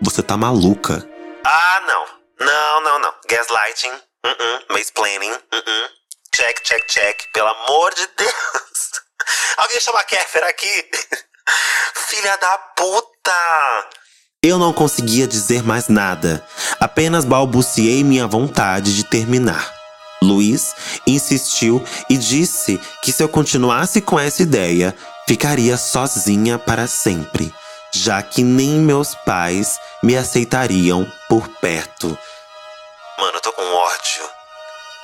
Você 0.03 0.23
tá 0.23 0.37
maluca? 0.37 1.07
Ah, 1.45 1.83
não. 1.87 2.47
Não, 2.47 2.81
não, 2.83 2.99
não. 2.99 3.15
Gaslighting. 3.29 3.93
Uh 4.25 4.29
-uh. 4.29 4.65
Mansplaining. 4.71 5.33
Uh 5.33 5.57
-uh. 5.57 5.89
Check, 6.35 6.63
check, 6.63 6.87
check. 6.87 7.33
Pelo 7.33 7.49
amor 7.49 7.95
de 7.95 8.07
Deus. 8.17 8.91
Alguém 9.57 9.81
chama 9.81 10.01
a 10.01 10.05
Kéfer 10.05 10.45
aqui. 10.45 10.91
Filha 12.09 12.37
da 12.37 12.59
puta! 12.77 13.89
Eu 14.43 14.59
não 14.59 14.73
conseguia 14.73 15.27
dizer 15.27 15.63
mais 15.63 15.89
nada, 15.89 16.45
apenas 16.81 17.27
balbuciei 17.27 18.03
minha 18.03 18.27
vontade 18.27 18.97
de 18.97 19.05
terminar. 19.05 19.80
Luiz 20.23 20.75
insistiu 21.07 21.83
e 22.09 22.17
disse 22.17 22.81
que 23.03 23.13
se 23.13 23.23
eu 23.23 23.29
continuasse 23.29 24.01
com 24.01 24.19
essa 24.19 24.43
ideia, 24.43 24.95
ficaria 25.27 25.77
sozinha 25.77 26.59
para 26.59 26.87
sempre, 26.87 27.55
já 27.93 28.23
que 28.23 28.43
nem 28.43 28.79
meus 28.79 29.15
pais 29.15 29.79
me 30.03 30.17
aceitariam 30.17 31.07
por 31.29 31.49
perto. 31.61 32.07
Mano, 33.19 33.33
eu 33.37 33.41
tô 33.41 33.53
com 33.53 33.63
ódio. 33.63 34.40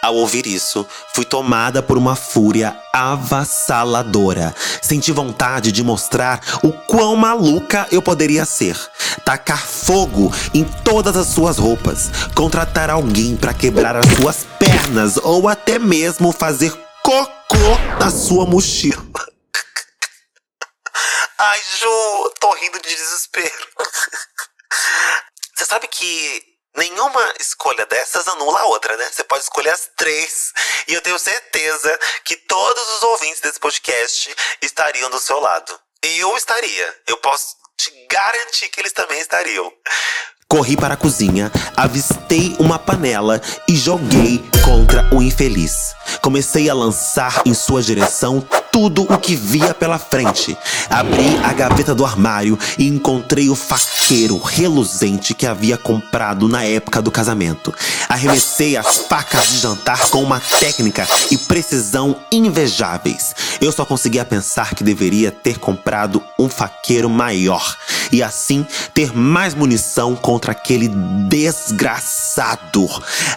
Ao 0.07 0.15
ouvir 0.15 0.47
isso, 0.47 0.87
fui 1.13 1.25
tomada 1.25 1.83
por 1.83 1.99
uma 1.99 2.15
fúria 2.15 2.81
avassaladora. 2.93 4.55
Senti 4.81 5.11
vontade 5.11 5.73
de 5.73 5.83
mostrar 5.83 6.41
o 6.63 6.73
quão 6.73 7.17
maluca 7.17 7.89
eu 7.91 8.01
poderia 8.01 8.45
ser. 8.45 8.79
Tacar 9.25 9.67
fogo 9.67 10.33
em 10.55 10.63
todas 10.63 11.17
as 11.17 11.27
suas 11.27 11.59
roupas, 11.59 12.09
contratar 12.37 12.89
alguém 12.89 13.37
para 13.37 13.53
quebrar 13.53 13.97
as 13.97 14.07
suas 14.15 14.47
pernas 14.61 15.17
ou 15.17 15.49
até 15.49 15.77
mesmo 15.77 16.31
fazer 16.31 16.71
cocô 17.03 17.77
na 17.99 18.09
sua 18.09 18.47
mochila. 18.47 19.03
Ai, 21.37 21.61
Ju, 21.81 22.31
tô 22.39 22.55
rindo 22.55 22.81
de 22.81 22.95
desespero. 22.95 23.67
Você 25.53 25.65
sabe 25.65 25.89
que 25.89 26.56
Nenhuma 26.77 27.33
escolha 27.41 27.87
dessas 27.87 28.29
anula 28.29 28.61
a 28.61 28.67
outra, 28.67 28.97
né? 28.97 29.09
Você 29.11 29.25
pode 29.25 29.43
escolher 29.43 29.71
as 29.71 29.89
três. 29.97 30.53
E 30.87 30.95
eu 30.95 31.01
tenho 31.01 31.19
certeza 31.19 31.99
que 32.25 32.37
todos 32.37 32.97
os 32.97 33.03
ouvintes 33.03 33.41
desse 33.41 33.59
podcast 33.59 34.35
estariam 34.61 35.09
do 35.11 35.19
seu 35.19 35.41
lado. 35.41 35.79
Eu 36.03 36.37
estaria. 36.37 37.01
Eu 37.07 37.17
posso 37.17 37.57
te 37.77 37.91
garantir 38.11 38.69
que 38.69 38.81
eles 38.81 38.93
também 38.93 39.19
estariam. 39.21 39.73
Corri 40.49 40.77
para 40.77 40.95
a 40.95 40.97
cozinha, 40.97 41.51
avistei 41.77 42.55
uma 42.61 42.79
panela 42.79 43.41
e 43.69 43.75
joguei 43.75 44.39
contra 44.65 45.03
o 45.13 45.21
infeliz. 45.21 45.93
Comecei 46.23 46.71
a 46.71 46.75
lançar 46.75 47.43
em 47.45 47.53
sua 47.53 47.83
direção 47.83 48.41
tudo 48.77 49.05
o 49.11 49.19
que 49.19 49.35
via 49.35 49.73
pela 49.73 49.99
frente. 49.99 50.55
Abri 50.91 51.41
a 51.43 51.55
gaveta 51.55 51.95
do 51.95 52.05
armário 52.05 52.59
e 52.77 52.87
encontrei 52.87 53.49
o 53.49 53.55
faqueiro 53.55 54.37
reluzente 54.37 55.33
que 55.33 55.47
havia 55.47 55.79
comprado 55.79 56.47
na 56.47 56.63
época 56.63 57.01
do 57.01 57.11
casamento. 57.11 57.75
Arremessei 58.07 58.77
as 58.77 58.99
facas 58.99 59.49
de 59.49 59.61
jantar 59.61 60.11
com 60.11 60.23
uma 60.23 60.39
técnica 60.61 61.09
e 61.31 61.39
precisão 61.39 62.17
invejáveis. 62.31 63.35
Eu 63.63 63.73
só 63.73 63.87
conseguia 63.87 64.27
pensar 64.27 64.75
que 64.75 64.85
deveria 64.85 65.33
ter 65.33 65.59
comprado 65.59 66.23
um 66.39 66.47
faqueiro 66.47 67.09
maior 67.09 67.79
e 68.13 68.23
assim 68.23 68.67
ter 68.93 69.17
mais 69.17 69.55
munição 69.55 70.15
contra 70.15 70.53
aquele 70.53 70.91
desgraçado. 71.31 72.87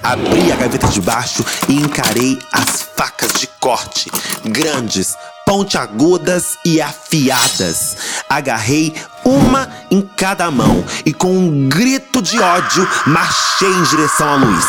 Abri 0.04 0.52
a 0.52 0.58
gaveta 0.58 0.88
de 0.90 1.00
baixo 1.00 1.46
e 1.70 1.76
encarei 1.76 2.38
as 2.52 2.89
facas 3.00 3.32
de 3.32 3.48
corte, 3.62 4.12
grandes, 4.44 5.16
pontiagudas 5.46 6.58
e 6.66 6.82
afiadas. 6.82 7.96
Agarrei 8.28 8.94
uma 9.24 9.70
em 9.90 10.02
cada 10.02 10.52
mão 10.52 10.84
e 11.06 11.14
com 11.14 11.32
um 11.32 11.70
grito 11.70 12.22
de 12.22 12.38
ódio 12.38 12.86
marchei 13.08 13.70
em 13.70 13.84
direção 13.84 14.28
a 14.28 14.36
Luiz. 14.36 14.66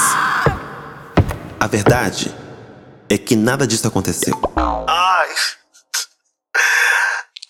A 1.58 1.66
verdade 1.66 2.32
é 3.08 3.18
que 3.18 3.34
nada 3.34 3.66
disso 3.66 3.88
aconteceu. 3.88 4.40
Ai. 4.86 5.28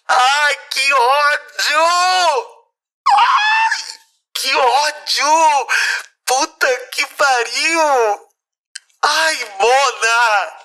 Ai, 0.09 0.57
que 0.71 0.93
ódio! 0.95 1.85
Ai, 3.19 3.83
que 4.33 4.55
ódio! 4.57 5.67
Puta 6.25 6.69
que 6.95 7.05
pariu! 7.05 8.31
Ai, 9.03 9.37
Mona! 9.61 10.60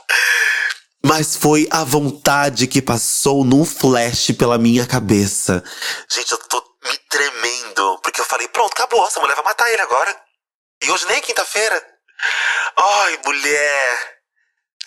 Mas 1.03 1.35
foi 1.35 1.67
a 1.69 1.83
vontade 1.83 2.65
que 2.65 2.81
passou 2.81 3.43
num 3.45 3.63
flash 3.63 4.31
pela 4.37 4.57
minha 4.57 4.87
cabeça. 4.87 5.63
Gente, 6.09 6.31
eu 6.31 6.37
tô 6.49 6.63
me 6.83 6.97
tremendo. 7.09 7.99
Porque 8.01 8.19
eu 8.19 8.25
falei, 8.25 8.47
pronto, 8.47 8.73
acabou. 8.73 9.05
Essa 9.05 9.19
mulher 9.19 9.35
vai 9.35 9.45
matar 9.45 9.71
ele 9.71 9.81
agora. 9.81 10.15
E 10.83 10.89
hoje 10.89 11.05
nem 11.05 11.17
é 11.17 11.21
quinta-feira. 11.21 11.79
Ai, 12.75 13.19
mulher. 13.23 14.15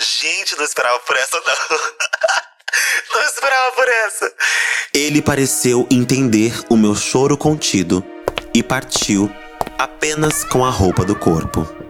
Gente, 0.01 0.57
não 0.57 0.65
esperava 0.65 0.99
por 1.01 1.17
essa, 1.17 1.41
não. 1.41 1.79
não 3.15 3.23
esperava 3.29 3.73
por 3.73 3.89
essa. 3.89 4.35
Ele 4.93 5.23
pareceu 5.23 5.87
entender 5.91 6.53
o 6.69 6.77
meu 6.77 6.97
choro 6.97 7.37
contido 7.37 8.05
e 8.53 8.63
partiu 8.63 9.31
apenas 9.79 10.43
com 10.45 10.65
a 10.65 10.71
roupa 10.71 11.05
do 11.05 11.15
corpo. 11.15 11.88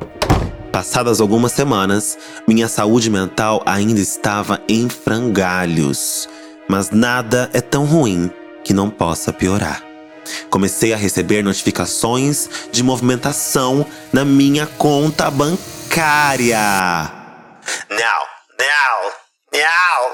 Passadas 0.79 1.21
algumas 1.21 1.51
semanas, 1.51 2.17
minha 2.47 2.69
saúde 2.69 3.11
mental 3.11 3.61
ainda 3.67 3.99
estava 3.99 4.63
em 4.69 4.89
frangalhos. 4.89 6.29
Mas 6.69 6.93
nada 6.93 7.51
é 7.53 7.61
tão 7.61 7.85
ruim 7.85 8.31
que 8.63 8.73
não 8.73 8.89
possa 8.89 9.33
piorar. 9.33 9.83
Comecei 10.49 10.93
a 10.93 10.97
receber 10.97 11.43
notificações 11.43 12.49
de 12.71 12.85
movimentação 12.85 13.85
na 14.13 14.25
minha 14.25 14.69
conta 14.69 15.29
bancária. 15.33 16.61
Não, 17.91 18.23
não, 18.57 19.11
não, 19.53 20.13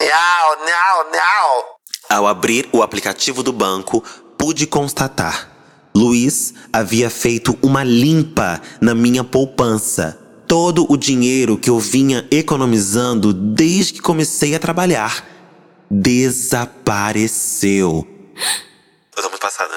não, 0.00 0.64
não, 0.64 1.12
não. 1.12 1.64
Ao 2.08 2.26
abrir 2.26 2.70
o 2.72 2.82
aplicativo 2.82 3.42
do 3.42 3.52
banco, 3.52 4.02
pude 4.38 4.66
constatar 4.66 5.55
Luiz 5.96 6.52
havia 6.70 7.08
feito 7.08 7.58
uma 7.62 7.82
limpa 7.82 8.60
na 8.82 8.94
minha 8.94 9.24
poupança. 9.24 10.18
Todo 10.46 10.84
o 10.92 10.96
dinheiro 10.96 11.56
que 11.56 11.70
eu 11.70 11.80
vinha 11.80 12.28
economizando 12.30 13.32
desde 13.32 13.94
que 13.94 14.02
comecei 14.02 14.54
a 14.54 14.58
trabalhar 14.58 15.26
desapareceu. 15.90 18.06
Eu 19.16 19.22
tô 19.22 19.30
muito 19.30 19.40
passada. 19.40 19.72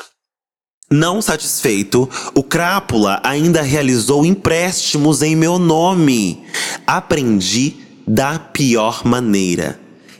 Não 0.91 1.21
satisfeito, 1.21 2.09
o 2.35 2.43
Crápula 2.43 3.21
ainda 3.23 3.61
realizou 3.61 4.25
empréstimos 4.25 5.21
em 5.21 5.37
meu 5.37 5.57
nome. 5.57 6.43
Aprendi 6.85 7.77
da 8.05 8.37
pior 8.37 9.05
maneira. 9.05 9.79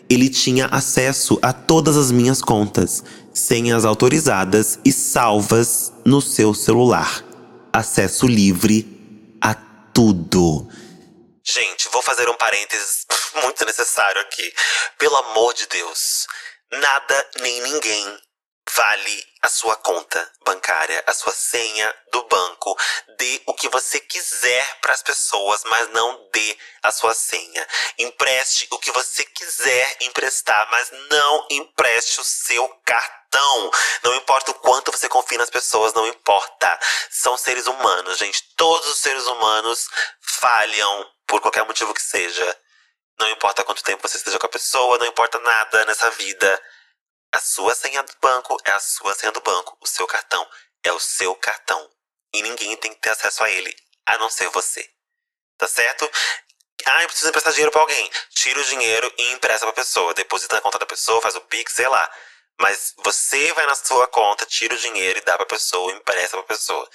Ele 0.10 0.30
tinha 0.30 0.68
acesso 0.68 1.38
a 1.42 1.52
todas 1.52 1.98
as 1.98 2.10
minhas 2.10 2.42
contas 2.42 3.04
senhas 3.34 3.86
autorizadas 3.86 4.80
e 4.84 4.92
salvas 4.92 5.94
no 6.06 6.22
seu 6.22 6.54
celular. 6.54 7.24
Acesso 7.72 8.28
livre 8.28 8.86
a 9.42 9.56
tudo. 9.94 10.68
Gente, 11.44 11.90
vou 11.90 12.02
fazer 12.02 12.30
um 12.30 12.36
parênteses 12.36 13.06
muito 13.42 13.66
necessário 13.66 14.22
aqui. 14.22 14.54
Pelo 14.98 15.16
amor 15.18 15.54
de 15.54 15.66
Deus, 15.68 16.28
nada 16.72 17.30
nem 17.42 17.62
ninguém 17.62 18.20
vale 18.76 19.26
a 19.42 19.50
sua 19.50 19.76
conta 19.78 20.32
bancária, 20.46 21.04
a 21.08 21.14
sua 21.14 21.34
senha 21.34 21.96
do 22.12 22.24
banco. 22.24 22.78
Dê 23.18 23.42
o 23.46 23.54
que 23.54 23.68
você 23.70 24.00
quiser 24.00 24.80
para 24.80 24.94
as 24.94 25.02
pessoas, 25.02 25.64
mas 25.66 25.90
não 25.90 26.30
dê 26.32 26.58
a 26.84 26.92
sua 26.92 27.14
senha. 27.14 27.68
Empreste 27.98 28.68
o 28.72 28.78
que 28.78 28.92
você 28.92 29.24
quiser 29.26 29.98
emprestar, 30.02 30.70
mas 30.70 30.92
não 31.10 31.48
empreste 31.50 32.20
o 32.20 32.24
seu 32.24 32.68
cartão 32.86 33.19
cartão. 33.30 33.72
Não 34.04 34.16
importa 34.16 34.52
o 34.52 34.56
quanto 34.56 34.92
você 34.92 35.08
confia 35.08 35.38
nas 35.38 35.50
pessoas, 35.50 35.94
não 35.94 36.08
importa. 36.08 36.80
São 37.10 37.38
seres 37.38 37.68
humanos, 37.68 38.18
gente. 38.18 38.44
Todos 38.56 38.88
os 38.90 38.98
seres 38.98 39.26
humanos 39.26 39.88
falham 40.22 41.12
por 41.28 41.40
qualquer 41.42 41.66
motivo 41.66 41.94
que 41.94 42.02
seja. 42.02 42.60
Não 43.20 43.30
importa 43.30 43.64
quanto 43.64 43.84
tempo 43.84 44.08
você 44.08 44.18
esteja 44.18 44.40
com 44.40 44.46
a 44.46 44.50
pessoa, 44.50 44.98
não 44.98 45.06
importa 45.06 45.40
nada 45.40 45.86
nessa 45.86 46.10
vida. 46.12 46.62
A 47.32 47.40
sua 47.40 47.76
senha 47.76 48.02
do 48.02 48.14
banco 48.22 48.58
é 48.66 48.72
a 48.72 48.80
sua 48.80 49.14
senha 49.14 49.32
do 49.32 49.42
banco. 49.42 49.78
O 49.82 49.88
seu 49.88 50.08
cartão 50.08 50.48
é 50.84 50.92
o 50.92 51.00
seu 51.00 51.36
cartão. 51.36 51.90
E 52.34 52.42
ninguém 52.42 52.76
tem 52.78 52.94
que 52.94 53.02
ter 53.02 53.10
acesso 53.10 53.44
a 53.44 53.50
ele, 53.50 53.76
a 54.06 54.18
não 54.18 54.30
ser 54.30 54.50
você. 54.50 54.88
Tá 55.58 55.68
certo? 55.68 56.10
Ah, 56.86 57.04
eu 57.04 57.08
preciso 57.08 57.30
emprestar 57.30 57.52
dinheiro 57.52 57.72
pra 57.72 57.82
alguém. 57.82 58.10
Tira 58.30 58.60
o 58.60 58.64
dinheiro 58.64 59.14
e 59.18 59.32
empresta 59.34 59.66
pra 59.66 59.74
pessoa. 59.74 60.14
Deposita 60.14 60.56
na 60.56 60.62
conta 60.62 60.80
da 60.80 60.86
pessoa, 60.86 61.22
faz 61.22 61.36
o 61.36 61.42
Pix, 61.42 61.74
sei 61.74 61.88
lá. 61.88 62.10
Mas 62.60 62.94
você 63.04 63.54
vai 63.54 63.66
na 63.66 63.76
sua 63.76 64.06
conta, 64.08 64.46
tira 64.46 64.76
o 64.76 64.78
dinheiro 64.78 65.20
e 65.20 65.26
dá 65.26 65.38
pra 65.38 65.46
pessoa, 65.46 65.94
empresta 65.94 66.38
pra 66.38 66.56
pessoa. 66.56 66.88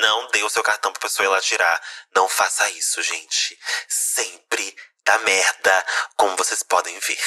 Não 0.00 0.28
dê 0.30 0.42
o 0.42 0.48
seu 0.48 0.62
cartão 0.62 0.90
pra 0.92 1.02
pessoa 1.02 1.26
ir 1.26 1.28
lá 1.28 1.40
tirar. 1.40 1.80
Não 2.14 2.28
faça 2.28 2.68
isso, 2.70 3.02
gente. 3.02 3.58
Sempre 3.86 4.74
dá 5.04 5.18
merda, 5.18 5.86
como 6.16 6.36
vocês 6.36 6.62
podem 6.62 6.98
ver. 7.00 7.20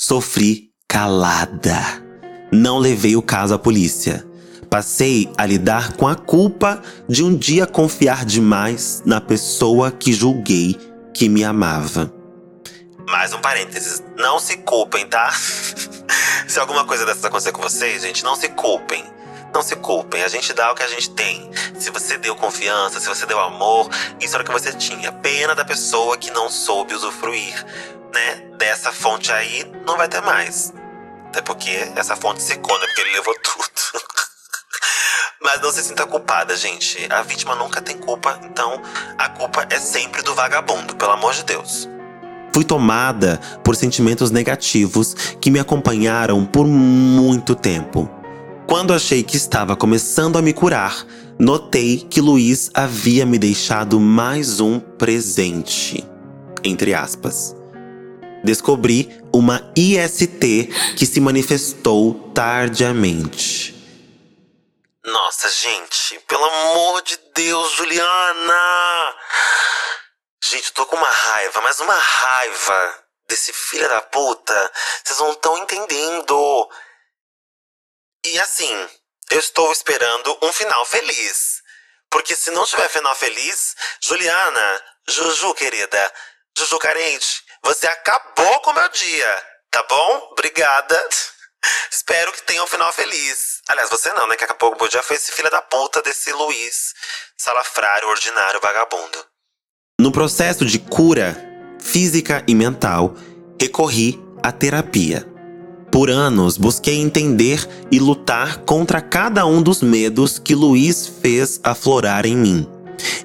Sofri 0.00 0.70
calada. 0.86 1.74
Não 2.52 2.78
levei 2.78 3.16
o 3.16 3.22
caso 3.22 3.54
à 3.54 3.58
polícia. 3.58 4.26
Passei 4.68 5.32
a 5.38 5.46
lidar 5.46 5.96
com 5.96 6.06
a 6.06 6.14
culpa 6.14 6.82
de 7.08 7.22
um 7.22 7.36
dia 7.36 7.66
confiar 7.66 8.26
demais 8.26 9.02
na 9.06 9.20
pessoa 9.20 9.90
que 9.90 10.12
julguei 10.12 10.76
que 11.14 11.28
me 11.28 11.44
amava. 11.44 12.21
Mais 13.08 13.32
um 13.32 13.40
parênteses, 13.40 14.02
não 14.16 14.38
se 14.38 14.56
culpem, 14.58 15.06
tá? 15.06 15.30
se 16.48 16.58
alguma 16.58 16.84
coisa 16.84 17.04
dessas 17.04 17.24
acontecer 17.24 17.52
com 17.52 17.62
vocês, 17.62 18.02
gente, 18.02 18.24
não 18.24 18.36
se 18.36 18.48
culpem. 18.48 19.04
Não 19.52 19.62
se 19.62 19.76
culpem, 19.76 20.22
a 20.22 20.28
gente 20.28 20.52
dá 20.54 20.72
o 20.72 20.74
que 20.74 20.82
a 20.82 20.88
gente 20.88 21.10
tem. 21.10 21.50
Se 21.78 21.90
você 21.90 22.16
deu 22.16 22.34
confiança, 22.34 22.98
se 22.98 23.06
você 23.06 23.26
deu 23.26 23.38
amor, 23.38 23.88
isso 24.18 24.34
era 24.34 24.42
o 24.42 24.46
que 24.46 24.52
você 24.52 24.72
tinha. 24.72 25.12
Pena 25.12 25.54
da 25.54 25.64
pessoa 25.64 26.16
que 26.16 26.30
não 26.30 26.48
soube 26.48 26.94
usufruir, 26.94 27.54
né? 28.14 28.36
Dessa 28.56 28.90
fonte 28.90 29.30
aí, 29.30 29.70
não 29.86 29.98
vai 29.98 30.08
ter 30.08 30.22
mais. 30.22 30.72
Até 31.26 31.42
porque 31.42 31.92
essa 31.96 32.16
fonte 32.16 32.42
secou, 32.42 32.78
né? 32.78 32.86
Porque 32.86 33.00
ele 33.02 33.12
levou 33.12 33.34
tudo. 33.40 33.68
Mas 35.42 35.60
não 35.60 35.70
se 35.70 35.82
sinta 35.82 36.06
culpada, 36.06 36.56
gente. 36.56 37.06
A 37.12 37.22
vítima 37.22 37.54
nunca 37.54 37.82
tem 37.82 37.98
culpa, 37.98 38.40
então 38.44 38.80
a 39.18 39.28
culpa 39.28 39.66
é 39.68 39.78
sempre 39.78 40.22
do 40.22 40.34
vagabundo, 40.34 40.96
pelo 40.96 41.12
amor 41.12 41.34
de 41.34 41.42
Deus. 41.42 41.88
Fui 42.54 42.64
tomada 42.64 43.40
por 43.64 43.74
sentimentos 43.74 44.30
negativos 44.30 45.14
que 45.40 45.50
me 45.50 45.58
acompanharam 45.58 46.44
por 46.44 46.66
muito 46.66 47.54
tempo. 47.54 48.10
Quando 48.66 48.92
achei 48.92 49.22
que 49.22 49.36
estava 49.36 49.74
começando 49.74 50.36
a 50.36 50.42
me 50.42 50.52
curar, 50.52 51.06
notei 51.38 52.06
que 52.08 52.20
Luiz 52.20 52.70
havia 52.74 53.24
me 53.24 53.38
deixado 53.38 53.98
mais 53.98 54.60
um 54.60 54.78
presente. 54.78 56.04
Entre 56.62 56.94
aspas. 56.94 57.56
Descobri 58.44 59.08
uma 59.32 59.72
IST 59.76 60.68
que 60.96 61.06
se 61.06 61.20
manifestou 61.20 62.14
tardiamente. 62.34 63.74
Nossa, 65.04 65.48
gente, 65.48 66.20
pelo 66.28 66.44
amor 66.44 67.02
de 67.02 67.18
Deus, 67.34 67.76
Juliana! 67.76 69.14
Gente, 70.44 70.68
eu 70.68 70.74
tô 70.74 70.86
com 70.86 70.96
uma 70.96 71.08
raiva, 71.08 71.60
mas 71.60 71.78
uma 71.78 71.94
raiva 71.94 73.04
desse 73.28 73.52
filho 73.52 73.88
da 73.88 74.00
puta. 74.00 74.72
Vocês 75.04 75.18
não 75.20 75.32
estão 75.32 75.56
entendendo. 75.58 76.70
E 78.24 78.40
assim, 78.40 78.90
eu 79.30 79.38
estou 79.38 79.70
esperando 79.70 80.36
um 80.42 80.52
final 80.52 80.84
feliz. 80.84 81.62
Porque 82.10 82.34
se 82.34 82.50
não 82.50 82.66
tiver 82.66 82.88
final 82.88 83.14
feliz, 83.14 83.76
Juliana, 84.00 84.84
Juju, 85.08 85.54
querida, 85.54 86.14
Juju 86.58 86.78
carente, 86.78 87.44
você 87.62 87.86
acabou 87.86 88.60
com 88.60 88.70
o 88.70 88.74
meu 88.74 88.88
dia, 88.88 89.48
tá 89.70 89.82
bom? 89.84 90.28
Obrigada. 90.32 91.08
Espero 91.90 92.32
que 92.32 92.42
tenha 92.42 92.62
um 92.64 92.66
final 92.66 92.92
feliz. 92.92 93.62
Aliás, 93.68 93.88
você 93.88 94.12
não, 94.12 94.26
né? 94.26 94.36
Que 94.36 94.44
acabou 94.44 94.76
com 94.76 94.84
o 94.84 94.88
dia 94.88 95.02
foi 95.04 95.16
esse 95.16 95.30
filho 95.30 95.50
da 95.50 95.62
puta 95.62 96.02
desse 96.02 96.32
Luiz, 96.32 96.92
salafrário, 97.38 98.08
ordinário, 98.08 98.60
vagabundo. 98.60 99.31
No 100.00 100.10
processo 100.10 100.64
de 100.64 100.78
cura 100.78 101.36
física 101.78 102.42
e 102.48 102.54
mental, 102.54 103.14
recorri 103.60 104.18
à 104.42 104.50
terapia. 104.50 105.26
Por 105.90 106.10
anos, 106.10 106.56
busquei 106.56 107.00
entender 107.00 107.68
e 107.90 107.98
lutar 107.98 108.58
contra 108.58 109.00
cada 109.00 109.46
um 109.46 109.62
dos 109.62 109.82
medos 109.82 110.38
que 110.38 110.54
Luiz 110.54 111.06
fez 111.06 111.60
aflorar 111.62 112.24
em 112.24 112.36
mim. 112.36 112.66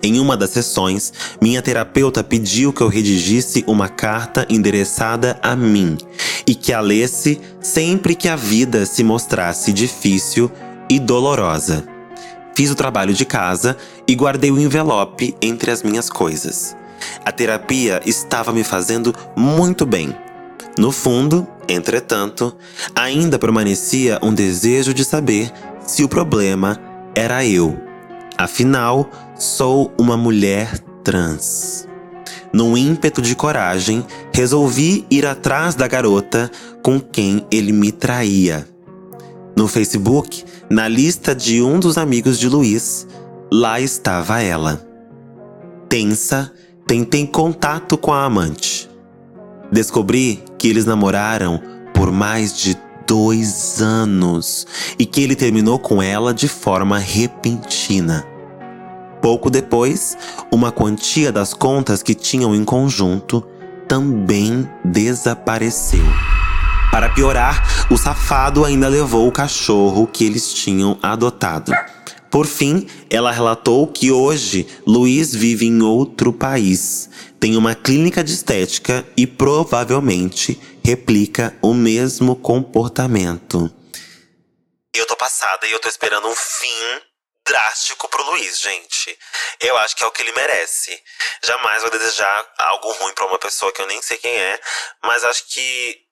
Em 0.03 0.19
uma 0.19 0.36
das 0.38 0.51
sessões, 0.51 1.13
minha 1.41 1.62
terapeuta 1.62 2.23
pediu 2.23 2.73
que 2.73 2.82
eu 2.82 2.88
redigisse 2.88 3.63
uma 3.67 3.89
carta 3.89 4.45
endereçada 4.49 5.39
a 5.41 5.56
mim 5.56 5.97
e 6.45 6.53
que 6.53 6.73
a 6.73 6.80
lesse 6.80 7.39
sempre 7.60 8.13
que 8.13 8.27
a 8.27 8.36
vida 8.36 8.86
se 8.86 9.03
mostrasse 9.03 9.73
difícil 9.73 10.51
e 10.89 10.99
dolorosa. 10.99 11.96
Fiz 12.58 12.72
o 12.72 12.76
trabalho 12.76 13.13
de 13.13 13.24
casa 13.24 13.78
e 14.08 14.15
guardei 14.15 14.50
o 14.50 14.60
envelope 14.60 15.36
entre 15.39 15.70
as 15.70 15.84
minhas 15.84 16.10
coisas. 16.10 16.76
A 17.24 17.32
terapia 17.32 18.02
estava 18.04 18.52
me 18.52 18.63
fazendo 18.63 19.13
muito 19.36 19.86
bem. 19.86 20.17
No 20.76 20.91
fundo, 20.91 21.48
entretanto, 21.70 22.58
ainda 22.96 23.38
permanecia 23.38 24.17
um 24.24 24.34
desejo 24.34 24.91
de 24.91 25.06
saber 25.06 25.52
se 25.86 26.04
o 26.04 26.10
problema 26.10 26.82
era 27.13 27.46
eu. 27.46 27.78
Afinal, 28.36 29.08
sou 29.36 29.93
uma 29.96 30.17
mulher 30.17 30.80
trans. 31.04 31.88
Num 32.52 32.76
ímpeto 32.76 33.22
de 33.22 33.36
coragem, 33.36 34.04
resolvi 34.34 35.06
ir 35.12 35.28
atrás 35.28 35.76
da 35.76 35.88
garota 35.88 36.50
com 36.82 37.00
quem 37.00 37.46
ele 37.52 37.72
me 37.72 37.91
traía. 37.91 38.67
No 39.58 39.67
Facebook, 39.67 40.46
na 40.70 40.88
lista 40.88 41.34
de 41.34 41.63
um 41.63 41.80
dos 41.80 41.98
amigos 41.98 42.38
de 42.38 42.48
Luiz, 42.48 43.08
lá 43.52 43.82
estava 43.82 44.39
ela. 44.39 44.88
Tensa, 45.89 46.54
tentei 46.86 47.26
contato 47.26 47.98
com 47.98 48.13
a 48.13 48.24
amante. 48.24 48.88
Descobri 49.72 50.43
que 50.60 50.67
eles 50.67 50.86
namoraram 50.86 51.60
por 51.91 52.12
mais 52.12 52.56
de 52.56 52.78
dois 53.08 53.82
anos 53.82 54.67
e 55.00 55.08
que 55.08 55.24
ele 55.24 55.36
terminou 55.36 55.80
com 55.80 56.04
ela 56.04 56.36
de 56.36 56.48
forma 56.48 57.00
repentina. 57.00 58.24
Pouco 59.24 59.50
depois, 59.50 60.15
uma 60.52 60.72
quantia 60.72 61.32
das 61.32 61.56
contas 61.56 62.04
que 62.04 62.13
tinham 62.13 62.54
em 62.54 62.63
conjunto 62.63 63.43
também 63.88 64.70
desapareceu. 64.86 66.06
Para 66.97 67.10
piorar, 67.10 67.63
o 67.91 67.95
safado 67.95 68.65
ainda 68.65 68.88
levou 68.88 69.27
o 69.27 69.31
cachorro 69.31 70.07
que 70.07 70.25
eles 70.25 70.51
tinham 70.51 70.97
adotado. 71.03 71.71
Por 72.31 72.47
fim, 72.47 72.89
ela 73.07 73.31
relatou 73.31 73.86
que 73.86 74.12
hoje 74.12 74.67
Luiz 74.83 75.31
vive 75.31 75.67
em 75.67 75.83
outro 75.83 76.33
país, 76.33 77.07
tem 77.39 77.55
uma 77.55 77.75
clínica 77.75 78.23
de 78.23 78.33
estética 78.33 79.07
e 79.15 79.27
provavelmente 79.27 80.60
replica 80.83 81.55
o 81.62 81.71
mesmo 81.71 82.36
comportamento. 82.36 83.71
Eu 84.91 85.05
tô 85.05 85.15
passada 85.15 85.67
e 85.67 85.71
eu 85.71 85.79
tô 85.79 85.88
esperando 85.88 86.27
um 86.27 86.36
fim 86.36 87.01
drástico 87.45 88.10
pro 88.10 88.25
Luiz, 88.31 88.60
gente. 88.60 89.15
Eu 89.60 89.77
acho 89.77 89.95
que 89.95 90.03
é 90.03 90.07
o 90.07 90.12
que 90.12 90.23
ele 90.23 90.31
merece. 90.31 90.99
Jamais 91.43 91.83
vou 91.83 91.91
desejar 91.91 92.53
algo 92.57 92.91
ruim 92.93 93.13
para 93.13 93.27
uma 93.27 93.38
pessoa 93.38 93.71
que 93.71 93.83
eu 93.83 93.88
nem 93.88 94.01
sei 94.01 94.17
quem 94.17 94.36
é, 94.36 94.60
mas 95.03 95.23
acho 95.23 95.47
que 95.49 96.07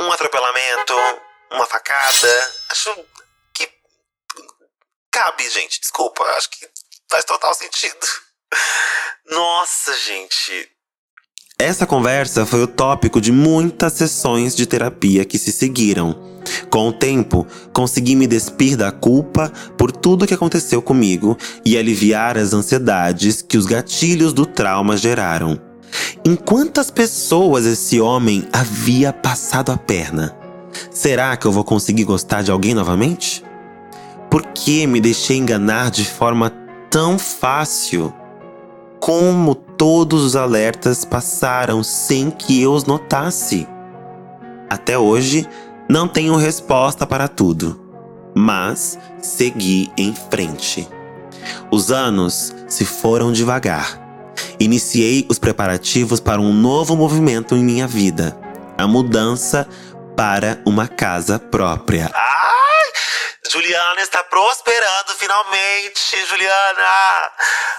um 0.00 0.12
atropelamento, 0.12 0.94
uma 1.50 1.66
facada, 1.66 2.52
acho 2.70 2.94
que 3.52 3.68
cabe, 5.10 5.48
gente. 5.50 5.80
Desculpa, 5.80 6.24
acho 6.36 6.50
que 6.50 6.68
faz 7.08 7.24
total 7.24 7.52
sentido. 7.54 8.06
Nossa, 9.30 9.96
gente. 9.98 10.70
Essa 11.58 11.86
conversa 11.86 12.46
foi 12.46 12.62
o 12.62 12.66
tópico 12.66 13.20
de 13.20 13.30
muitas 13.30 13.92
sessões 13.92 14.56
de 14.56 14.66
terapia 14.66 15.26
que 15.26 15.38
se 15.38 15.52
seguiram. 15.52 16.40
Com 16.70 16.88
o 16.88 16.92
tempo, 16.92 17.46
consegui 17.72 18.16
me 18.16 18.26
despir 18.26 18.76
da 18.76 18.90
culpa 18.90 19.52
por 19.76 19.92
tudo 19.92 20.26
que 20.26 20.32
aconteceu 20.32 20.80
comigo 20.80 21.36
e 21.64 21.76
aliviar 21.76 22.38
as 22.38 22.54
ansiedades 22.54 23.42
que 23.42 23.58
os 23.58 23.66
gatilhos 23.66 24.32
do 24.32 24.46
trauma 24.46 24.96
geraram. 24.96 25.69
Em 26.24 26.36
quantas 26.36 26.90
pessoas 26.90 27.66
esse 27.66 28.00
homem 28.00 28.46
havia 28.52 29.12
passado 29.12 29.72
a 29.72 29.76
perna? 29.76 30.36
Será 30.90 31.36
que 31.36 31.46
eu 31.46 31.52
vou 31.52 31.64
conseguir 31.64 32.04
gostar 32.04 32.42
de 32.42 32.50
alguém 32.50 32.74
novamente? 32.74 33.44
Por 34.30 34.42
que 34.46 34.86
me 34.86 35.00
deixei 35.00 35.38
enganar 35.38 35.90
de 35.90 36.04
forma 36.04 36.52
tão 36.90 37.18
fácil? 37.18 38.14
como 39.00 39.54
todos 39.54 40.22
os 40.22 40.36
alertas 40.36 41.04
passaram 41.04 41.82
sem 41.82 42.30
que 42.30 42.60
eu 42.60 42.72
os 42.72 42.84
notasse. 42.84 43.66
Até 44.68 44.96
hoje, 44.96 45.48
não 45.88 46.06
tenho 46.06 46.36
resposta 46.36 47.06
para 47.06 47.26
tudo. 47.26 47.80
mas 48.32 48.96
segui 49.20 49.90
em 49.98 50.14
frente. 50.14 50.88
Os 51.68 51.90
anos 51.90 52.54
se 52.68 52.84
foram 52.84 53.32
devagar. 53.32 53.99
Iniciei 54.58 55.26
os 55.28 55.38
preparativos 55.38 56.20
para 56.20 56.40
um 56.40 56.52
novo 56.52 56.96
movimento 56.96 57.54
em 57.54 57.64
minha 57.64 57.86
vida: 57.86 58.36
a 58.76 58.86
mudança 58.86 59.68
para 60.16 60.60
uma 60.66 60.86
casa 60.88 61.38
própria. 61.38 62.10
Ai! 62.12 62.92
Juliana 63.50 64.00
está 64.00 64.22
prosperando 64.24 65.10
finalmente, 65.18 66.26
Juliana! 66.28 67.30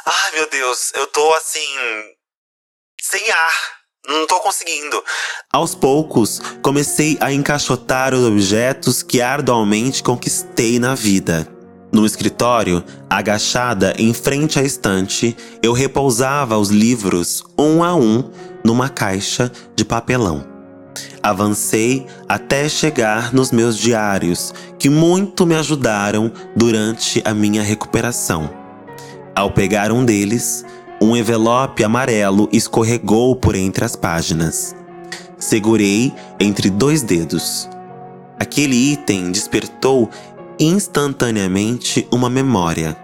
Ai, 0.05 0.31
meu 0.33 0.49
Deus, 0.49 0.91
eu 0.95 1.07
tô 1.07 1.33
assim. 1.35 1.77
sem 3.01 3.31
ar. 3.31 3.81
Não 4.07 4.25
tô 4.25 4.39
conseguindo. 4.39 5.03
Aos 5.53 5.75
poucos, 5.75 6.41
comecei 6.63 7.17
a 7.21 7.31
encaixotar 7.31 8.13
os 8.15 8.25
objetos 8.25 9.03
que 9.03 9.21
arduamente 9.21 10.01
conquistei 10.01 10.79
na 10.79 10.95
vida. 10.95 11.47
No 11.91 12.05
escritório, 12.05 12.81
agachada 13.09 13.93
em 13.97 14.13
frente 14.13 14.57
à 14.57 14.63
estante, 14.63 15.35
eu 15.61 15.73
repousava 15.73 16.57
os 16.57 16.69
livros 16.69 17.43
um 17.59 17.83
a 17.83 17.93
um 17.93 18.29
numa 18.63 18.87
caixa 18.87 19.51
de 19.75 19.83
papelão. 19.83 20.45
Avancei 21.21 22.05
até 22.29 22.69
chegar 22.69 23.33
nos 23.33 23.51
meus 23.51 23.77
diários, 23.77 24.53
que 24.79 24.89
muito 24.89 25.45
me 25.45 25.53
ajudaram 25.55 26.31
durante 26.55 27.21
a 27.25 27.33
minha 27.33 27.61
recuperação. 27.61 28.49
Ao 29.35 29.51
pegar 29.51 29.91
um 29.91 30.05
deles, 30.05 30.65
um 31.01 31.15
envelope 31.15 31.83
amarelo 31.83 32.47
escorregou 32.53 33.35
por 33.35 33.53
entre 33.55 33.83
as 33.83 33.97
páginas. 33.97 34.73
Segurei 35.37 36.13
entre 36.39 36.69
dois 36.69 37.01
dedos. 37.01 37.67
Aquele 38.39 38.75
item 38.93 39.31
despertou 39.31 40.09
instantaneamente 40.61 42.07
uma 42.11 42.29
memória. 42.29 42.95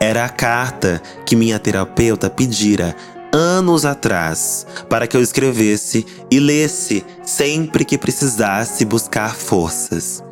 Era 0.00 0.24
a 0.24 0.28
carta 0.28 1.00
que 1.24 1.36
minha 1.36 1.58
terapeuta 1.58 2.28
pedira 2.28 2.96
anos 3.32 3.84
atrás 3.84 4.66
para 4.88 5.06
que 5.06 5.16
eu 5.16 5.22
escrevesse 5.22 6.04
e 6.30 6.40
lesse 6.40 7.04
sempre 7.22 7.84
que 7.84 7.96
precisasse 7.96 8.84
buscar 8.84 9.34
forças. 9.36 10.22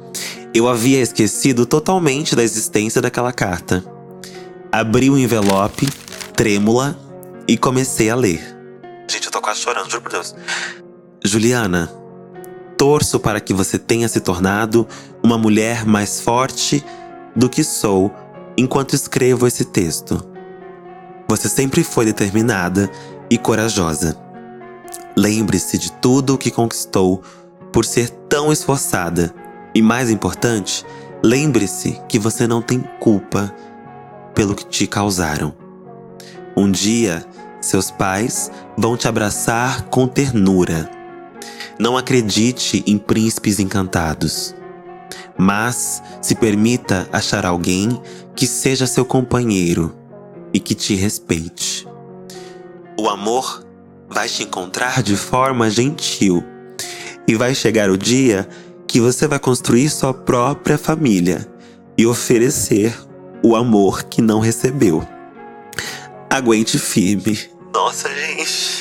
Eu 0.53 0.66
havia 0.68 1.01
esquecido 1.01 1.64
totalmente 1.64 2.35
da 2.35 2.42
existência 2.42 3.01
daquela 3.01 3.33
carta. 3.33 3.85
Abri 4.73 5.09
o 5.09 5.16
envelope 5.16 5.88
trêmula 6.35 6.99
e 7.47 7.57
comecei 7.57 8.11
a 8.11 8.16
ler. 8.16 8.40
Gente, 9.09 9.27
eu 9.27 9.31
tô 9.31 9.40
quase 9.40 9.61
chorando, 9.61 9.90
juro 9.90 10.03
por 10.03 10.12
Deus. 10.12 10.35
Juliana, 11.25 11.90
torço 12.79 13.19
para 13.19 13.41
que 13.41 13.53
você 13.53 13.77
tenha 13.79 14.09
se 14.09 14.21
tornado 14.21 14.87
uma 15.23 15.37
mulher 15.37 15.85
mais 15.85 16.21
forte 16.21 16.83
do 17.35 17.49
que 17.49 17.64
sou 17.64 18.14
enquanto 18.57 18.95
escrevo 18.95 19.47
esse 19.47 19.64
texto. 19.64 20.25
Você 21.29 21.49
sempre 21.49 21.83
foi 21.83 22.07
determinada 22.07 22.88
e 23.29 23.37
corajosa. 23.37 24.17
Lembre-se 25.17 25.77
de 25.77 25.93
tudo 25.93 26.35
o 26.35 26.38
que 26.38 26.51
conquistou 26.51 27.21
por 27.73 27.85
ser 27.85 28.09
tão 28.29 28.53
esforçada. 28.53 29.35
E 29.75 29.83
mais 29.83 30.09
importante, 30.11 30.87
lembre-se 31.23 32.01
que 32.09 32.19
você 32.19 32.47
não 32.47 32.62
tem 32.62 32.81
culpa 33.01 33.55
pelo 34.35 34.55
que 34.55 34.64
te 34.64 34.87
causaram. 34.87 35.53
Um 36.57 36.71
dia, 36.71 37.25
seus 37.61 37.91
pais 37.91 38.51
vão 38.77 38.97
te 38.97 39.09
abraçar 39.09 39.83
com 39.91 40.07
ternura. 40.07 40.98
Não 41.79 41.97
acredite 41.97 42.83
em 42.87 42.99
príncipes 42.99 43.61
encantados, 43.61 44.55
mas 45.37 46.03
se 46.21 46.35
permita 46.35 47.09
achar 47.12 47.47
alguém 47.47 48.01
que 48.35 48.47
seja 48.47 48.87
seu 48.87 49.05
companheiro 49.05 49.97
e 50.53 50.59
que 50.59 50.75
te 50.75 50.95
respeite. 50.95 51.87
O 52.99 53.09
amor 53.09 53.64
vai 54.09 54.29
te 54.29 54.43
encontrar 54.43 55.03
de 55.03 55.17
forma 55.17 55.71
gentil 55.71 56.43
e 57.29 57.35
vai 57.35 57.55
chegar 57.55 57.91
o 57.91 57.97
dia 57.97 58.49
que 58.87 59.01
você 59.01 59.29
vai 59.29 59.38
construir 59.38 59.88
sua 59.91 60.12
própria 60.12 60.79
família 60.79 61.47
e 61.97 62.07
oferecer 62.07 62.97
o 63.43 63.55
amor 63.55 64.05
que 64.05 64.21
não 64.21 64.41
recebeu. 64.41 65.07
Aguente 66.31 66.79
firme. 66.79 67.38
Nossa, 67.73 68.09
gente. 68.09 68.78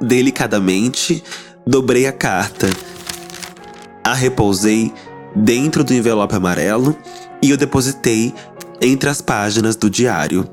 Delicadamente, 0.00 1.22
dobrei 1.66 2.06
a 2.06 2.12
carta. 2.12 2.68
A 4.02 4.14
repousei 4.14 4.92
dentro 5.36 5.84
do 5.84 5.92
envelope 5.92 6.34
amarelo 6.34 6.96
e 7.42 7.52
o 7.52 7.56
depositei 7.56 8.34
entre 8.80 9.10
as 9.10 9.20
páginas 9.20 9.76
do 9.76 9.90
diário. 9.90 10.48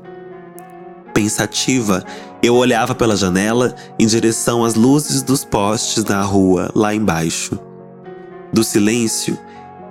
Pensativa, 1.14 2.04
eu 2.42 2.54
olhava 2.54 2.94
pela 2.94 3.16
janela 3.16 3.74
em 3.98 4.06
direção 4.06 4.64
às 4.64 4.74
luzes 4.74 5.22
dos 5.22 5.44
postes 5.44 6.04
na 6.04 6.20
rua 6.20 6.70
lá 6.74 6.94
embaixo. 6.94 7.58
Do 8.52 8.62
silêncio, 8.62 9.38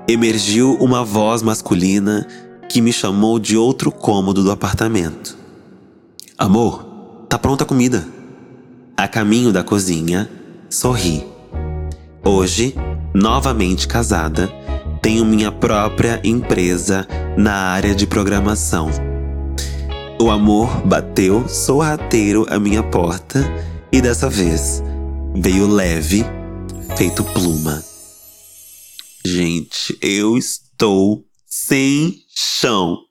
emergiu 0.08 0.76
uma 0.80 1.04
voz 1.04 1.42
masculina 1.42 2.28
que 2.70 2.80
me 2.80 2.94
chamou 2.94 3.40
de 3.40 3.58
outro 3.58 3.92
cômodo 3.92 4.44
do 4.44 4.52
apartamento. 4.52 5.36
Amor, 6.38 6.86
tá 7.28 7.40
pronta 7.40 7.64
a 7.64 7.68
comida. 7.68 8.17
A 9.00 9.08
caminho 9.08 9.54
da 9.54 9.64
cozinha, 9.64 10.28
sorri. 10.72 11.24
Hoje, 12.26 12.74
novamente 13.14 13.88
casada, 13.88 14.52
tenho 15.04 15.24
minha 15.24 15.52
própria 15.52 16.20
empresa 16.24 17.08
na 17.38 17.54
área 17.54 17.94
de 17.94 18.08
programação. 18.08 18.90
O 20.20 20.32
amor 20.32 20.82
bateu 20.82 21.48
sorrateiro 21.48 22.48
à 22.50 22.58
minha 22.58 22.82
porta 22.82 23.40
e 23.92 24.02
dessa 24.02 24.28
vez 24.28 24.82
veio 25.36 25.68
leve, 25.68 26.26
feito 26.98 27.24
pluma. 27.24 27.84
Gente, 29.24 29.96
eu 30.02 30.36
estou 30.36 31.24
sem 31.46 32.16
chão. 32.36 33.07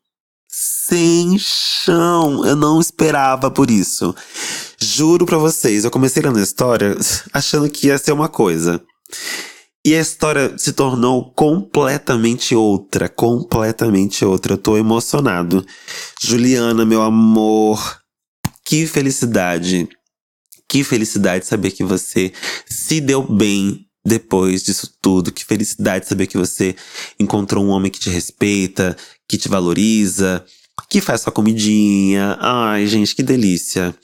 Sem 0.58 1.36
chão. 1.38 2.42
Eu 2.46 2.56
não 2.56 2.80
esperava 2.80 3.50
por 3.50 3.70
isso. 3.70 4.14
Juro 4.80 5.26
pra 5.26 5.36
vocês, 5.36 5.84
eu 5.84 5.90
comecei 5.90 6.22
lendo 6.22 6.38
a 6.38 6.42
história 6.42 6.96
achando 7.30 7.68
que 7.68 7.88
ia 7.88 7.98
ser 7.98 8.12
uma 8.12 8.26
coisa. 8.26 8.82
E 9.84 9.94
a 9.94 10.00
história 10.00 10.56
se 10.56 10.72
tornou 10.72 11.30
completamente 11.34 12.54
outra, 12.54 13.06
completamente 13.06 14.24
outra. 14.24 14.54
Eu 14.54 14.58
tô 14.58 14.78
emocionado. 14.78 15.62
Juliana, 16.22 16.86
meu 16.86 17.02
amor, 17.02 18.00
que 18.64 18.86
felicidade. 18.86 19.86
Que 20.66 20.82
felicidade 20.82 21.44
saber 21.44 21.72
que 21.72 21.84
você 21.84 22.32
se 22.66 22.98
deu 22.98 23.22
bem 23.22 23.86
depois 24.06 24.62
disso 24.62 24.90
tudo. 25.02 25.30
Que 25.30 25.44
felicidade 25.44 26.08
saber 26.08 26.26
que 26.28 26.38
você 26.38 26.74
encontrou 27.20 27.62
um 27.62 27.68
homem 27.68 27.90
que 27.90 28.00
te 28.00 28.08
respeita, 28.08 28.96
que 29.28 29.38
te 29.38 29.48
valoriza, 29.48 30.44
que 30.88 31.00
faz 31.00 31.22
sua 31.22 31.32
comidinha. 31.32 32.36
Ai, 32.40 32.86
gente, 32.86 33.14
que 33.14 33.22
delícia. 33.22 33.94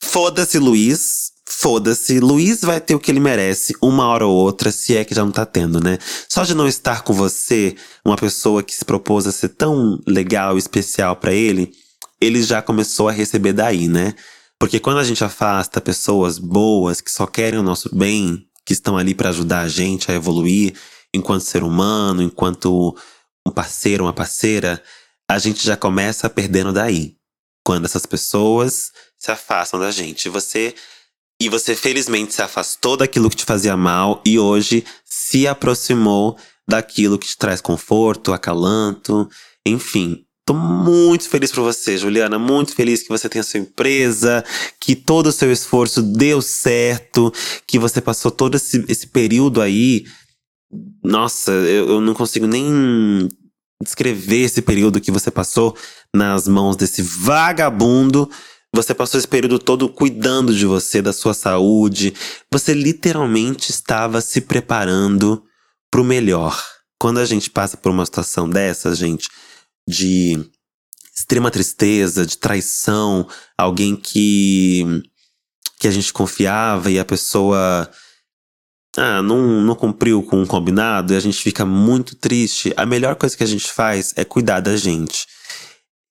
Foda-se, 0.00 0.58
Luiz. 0.58 1.32
Foda-se. 1.46 2.20
Luiz 2.20 2.60
vai 2.62 2.80
ter 2.80 2.94
o 2.94 3.00
que 3.00 3.10
ele 3.10 3.20
merece 3.20 3.74
uma 3.82 4.06
hora 4.06 4.26
ou 4.26 4.34
outra, 4.34 4.70
se 4.70 4.96
é 4.96 5.04
que 5.04 5.14
já 5.14 5.24
não 5.24 5.32
tá 5.32 5.44
tendo, 5.44 5.80
né? 5.80 5.98
Só 6.28 6.42
de 6.42 6.54
não 6.54 6.66
estar 6.66 7.02
com 7.02 7.12
você, 7.12 7.76
uma 8.04 8.16
pessoa 8.16 8.62
que 8.62 8.74
se 8.74 8.84
propôs 8.84 9.26
a 9.26 9.32
ser 9.32 9.50
tão 9.50 10.00
legal 10.06 10.56
e 10.56 10.58
especial 10.58 11.16
para 11.16 11.32
ele, 11.32 11.72
ele 12.20 12.42
já 12.42 12.62
começou 12.62 13.08
a 13.08 13.12
receber 13.12 13.52
daí, 13.52 13.88
né? 13.88 14.14
Porque 14.58 14.80
quando 14.80 14.98
a 14.98 15.04
gente 15.04 15.22
afasta 15.22 15.80
pessoas 15.80 16.38
boas 16.38 17.00
que 17.00 17.10
só 17.10 17.26
querem 17.26 17.58
o 17.58 17.62
nosso 17.62 17.94
bem, 17.94 18.46
que 18.64 18.72
estão 18.72 18.96
ali 18.96 19.14
para 19.14 19.28
ajudar 19.28 19.60
a 19.60 19.68
gente 19.68 20.10
a 20.10 20.14
evoluir 20.14 20.74
enquanto 21.12 21.42
ser 21.42 21.62
humano, 21.62 22.22
enquanto 22.22 22.96
um 23.46 23.50
parceiro, 23.50 24.04
uma 24.04 24.12
parceira, 24.12 24.82
a 25.28 25.38
gente 25.38 25.64
já 25.64 25.76
começa 25.76 26.28
perdendo 26.30 26.72
daí. 26.72 27.16
Quando 27.64 27.86
essas 27.86 28.04
pessoas 28.04 28.92
se 29.18 29.30
afastam 29.30 29.80
da 29.80 29.90
gente. 29.90 30.28
Você 30.28 30.74
e 31.40 31.48
você 31.48 31.74
felizmente 31.74 32.34
se 32.34 32.42
afastou 32.42 32.96
daquilo 32.96 33.28
que 33.28 33.36
te 33.36 33.44
fazia 33.44 33.76
mal 33.76 34.22
e 34.24 34.38
hoje 34.38 34.84
se 35.04 35.46
aproximou 35.46 36.38
daquilo 36.68 37.18
que 37.18 37.26
te 37.26 37.36
traz 37.36 37.60
conforto, 37.60 38.32
acalanto, 38.32 39.28
enfim. 39.66 40.24
Tô 40.46 40.52
muito 40.52 41.28
feliz 41.28 41.50
por 41.50 41.62
você, 41.62 41.96
Juliana. 41.96 42.38
Muito 42.38 42.74
feliz 42.74 43.02
que 43.02 43.08
você 43.08 43.28
tenha 43.30 43.42
sua 43.42 43.60
empresa, 43.60 44.44
que 44.78 44.94
todo 44.94 45.28
o 45.28 45.32
seu 45.32 45.50
esforço 45.50 46.02
deu 46.02 46.42
certo, 46.42 47.32
que 47.66 47.78
você 47.78 48.00
passou 48.00 48.30
todo 48.30 48.56
esse, 48.56 48.84
esse 48.86 49.06
período 49.06 49.62
aí. 49.62 50.04
Nossa, 51.02 51.52
eu, 51.52 51.88
eu 51.88 52.00
não 52.00 52.14
consigo 52.14 52.46
nem 52.46 53.28
descrever 53.82 54.42
esse 54.42 54.62
período 54.62 55.00
que 55.00 55.10
você 55.10 55.30
passou 55.30 55.76
nas 56.14 56.48
mãos 56.48 56.76
desse 56.76 57.02
vagabundo. 57.02 58.30
Você 58.74 58.94
passou 58.94 59.18
esse 59.18 59.28
período 59.28 59.58
todo 59.58 59.88
cuidando 59.88 60.54
de 60.54 60.66
você, 60.66 61.00
da 61.00 61.12
sua 61.12 61.34
saúde. 61.34 62.14
Você 62.50 62.74
literalmente 62.74 63.70
estava 63.70 64.20
se 64.20 64.40
preparando 64.40 65.42
para 65.90 66.00
o 66.00 66.04
melhor. 66.04 66.60
Quando 66.98 67.18
a 67.18 67.24
gente 67.24 67.50
passa 67.50 67.76
por 67.76 67.92
uma 67.92 68.04
situação 68.04 68.48
dessa, 68.48 68.94
gente, 68.94 69.28
de 69.88 70.44
extrema 71.14 71.50
tristeza, 71.50 72.26
de 72.26 72.36
traição, 72.36 73.28
alguém 73.56 73.94
que 73.94 75.02
que 75.78 75.88
a 75.88 75.90
gente 75.90 76.12
confiava 76.12 76.90
e 76.90 76.98
a 76.98 77.04
pessoa 77.04 77.90
ah, 78.96 79.22
não, 79.22 79.60
não 79.60 79.74
cumpriu 79.74 80.22
com 80.22 80.42
o 80.42 80.46
combinado 80.46 81.12
e 81.12 81.16
a 81.16 81.20
gente 81.20 81.38
fica 81.38 81.64
muito 81.64 82.14
triste, 82.16 82.72
a 82.76 82.86
melhor 82.86 83.16
coisa 83.16 83.36
que 83.36 83.42
a 83.42 83.46
gente 83.46 83.70
faz 83.70 84.12
é 84.16 84.24
cuidar 84.24 84.60
da 84.60 84.76
gente 84.76 85.26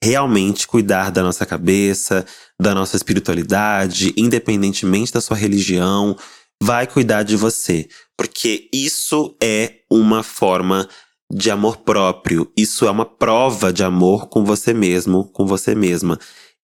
realmente 0.04 0.68
cuidar 0.68 1.12
da 1.12 1.24
nossa 1.24 1.46
cabeça, 1.46 2.26
da 2.60 2.76
nossa 2.76 2.98
espiritualidade, 2.98 4.14
independentemente 4.18 5.14
da 5.14 5.22
sua 5.22 5.38
religião, 5.38 6.18
vai 6.62 6.86
cuidar 6.86 7.24
de 7.24 7.38
você. 7.38 7.88
Porque 8.18 8.68
isso 8.74 9.34
é 9.42 9.76
uma 9.90 10.22
forma 10.22 10.90
de 11.32 11.50
amor 11.50 11.78
próprio. 11.78 12.52
Isso 12.56 12.86
é 12.86 12.92
uma 12.92 13.06
prova 13.06 13.72
de 13.72 13.82
amor 13.82 14.28
com 14.28 14.44
você 14.44 14.74
mesmo, 14.74 15.24
com 15.32 15.46
você 15.46 15.74
mesma. 15.74 16.20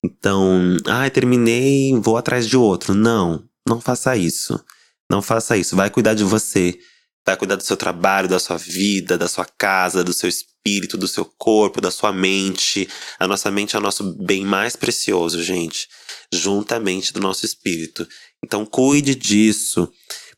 Então, 0.05 0.77
ai, 0.89 1.07
ah, 1.07 1.11
terminei, 1.11 1.95
vou 1.95 2.17
atrás 2.17 2.45
de 2.47 2.57
outro. 2.57 2.93
Não, 2.93 3.45
não 3.69 3.81
faça 3.81 4.17
isso. 4.17 4.61
Não 5.11 5.23
faça 5.23 5.57
isso. 5.57 5.77
Vai 5.77 5.91
cuidar 5.91 6.15
de 6.15 6.25
você. 6.25 6.79
Vai 7.27 7.37
cuidar 7.37 7.57
do 7.57 7.63
seu 7.63 7.77
trabalho, 7.77 8.29
da 8.29 8.39
sua 8.39 8.57
vida, 8.57 9.19
da 9.19 9.29
sua 9.29 9.45
casa, 9.45 10.05
do 10.05 10.13
seu 10.13 10.29
espírito 10.29 10.99
do 10.99 11.09
seu 11.09 11.25
corpo, 11.25 11.81
da 11.81 11.91
sua 11.91 12.13
mente. 12.13 12.89
A 13.19 13.27
nossa 13.27 13.51
mente 13.51 13.75
é 13.75 13.79
o 13.79 13.83
nosso 13.83 14.05
bem 14.23 14.45
mais 14.45 14.77
precioso, 14.77 15.43
gente, 15.43 15.89
juntamente 16.33 17.13
do 17.13 17.21
nosso 17.21 17.47
espírito. 17.47 18.07
Então, 18.45 18.67
cuide 18.67 19.15
disso, 19.15 19.91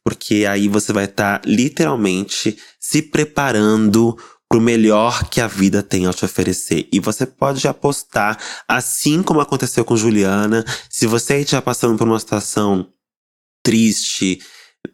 porque 0.04 0.46
aí 0.46 0.68
você 0.68 0.92
vai 0.92 1.06
estar 1.06 1.40
tá, 1.40 1.48
literalmente 1.48 2.56
se 2.78 3.02
preparando 3.02 4.16
para 4.48 4.58
o 4.58 4.62
melhor 4.62 5.28
que 5.28 5.40
a 5.40 5.46
vida 5.46 5.82
tem 5.82 6.06
a 6.06 6.12
te 6.12 6.24
oferecer. 6.24 6.88
E 6.92 6.98
você 6.98 7.26
pode 7.26 7.66
apostar, 7.68 8.38
assim 8.66 9.22
como 9.22 9.40
aconteceu 9.40 9.84
com 9.84 9.96
Juliana, 9.96 10.64
se 10.88 11.06
você 11.06 11.38
estiver 11.38 11.60
passando 11.60 11.96
por 11.96 12.06
uma 12.06 12.18
situação 12.18 12.88
triste, 13.62 14.40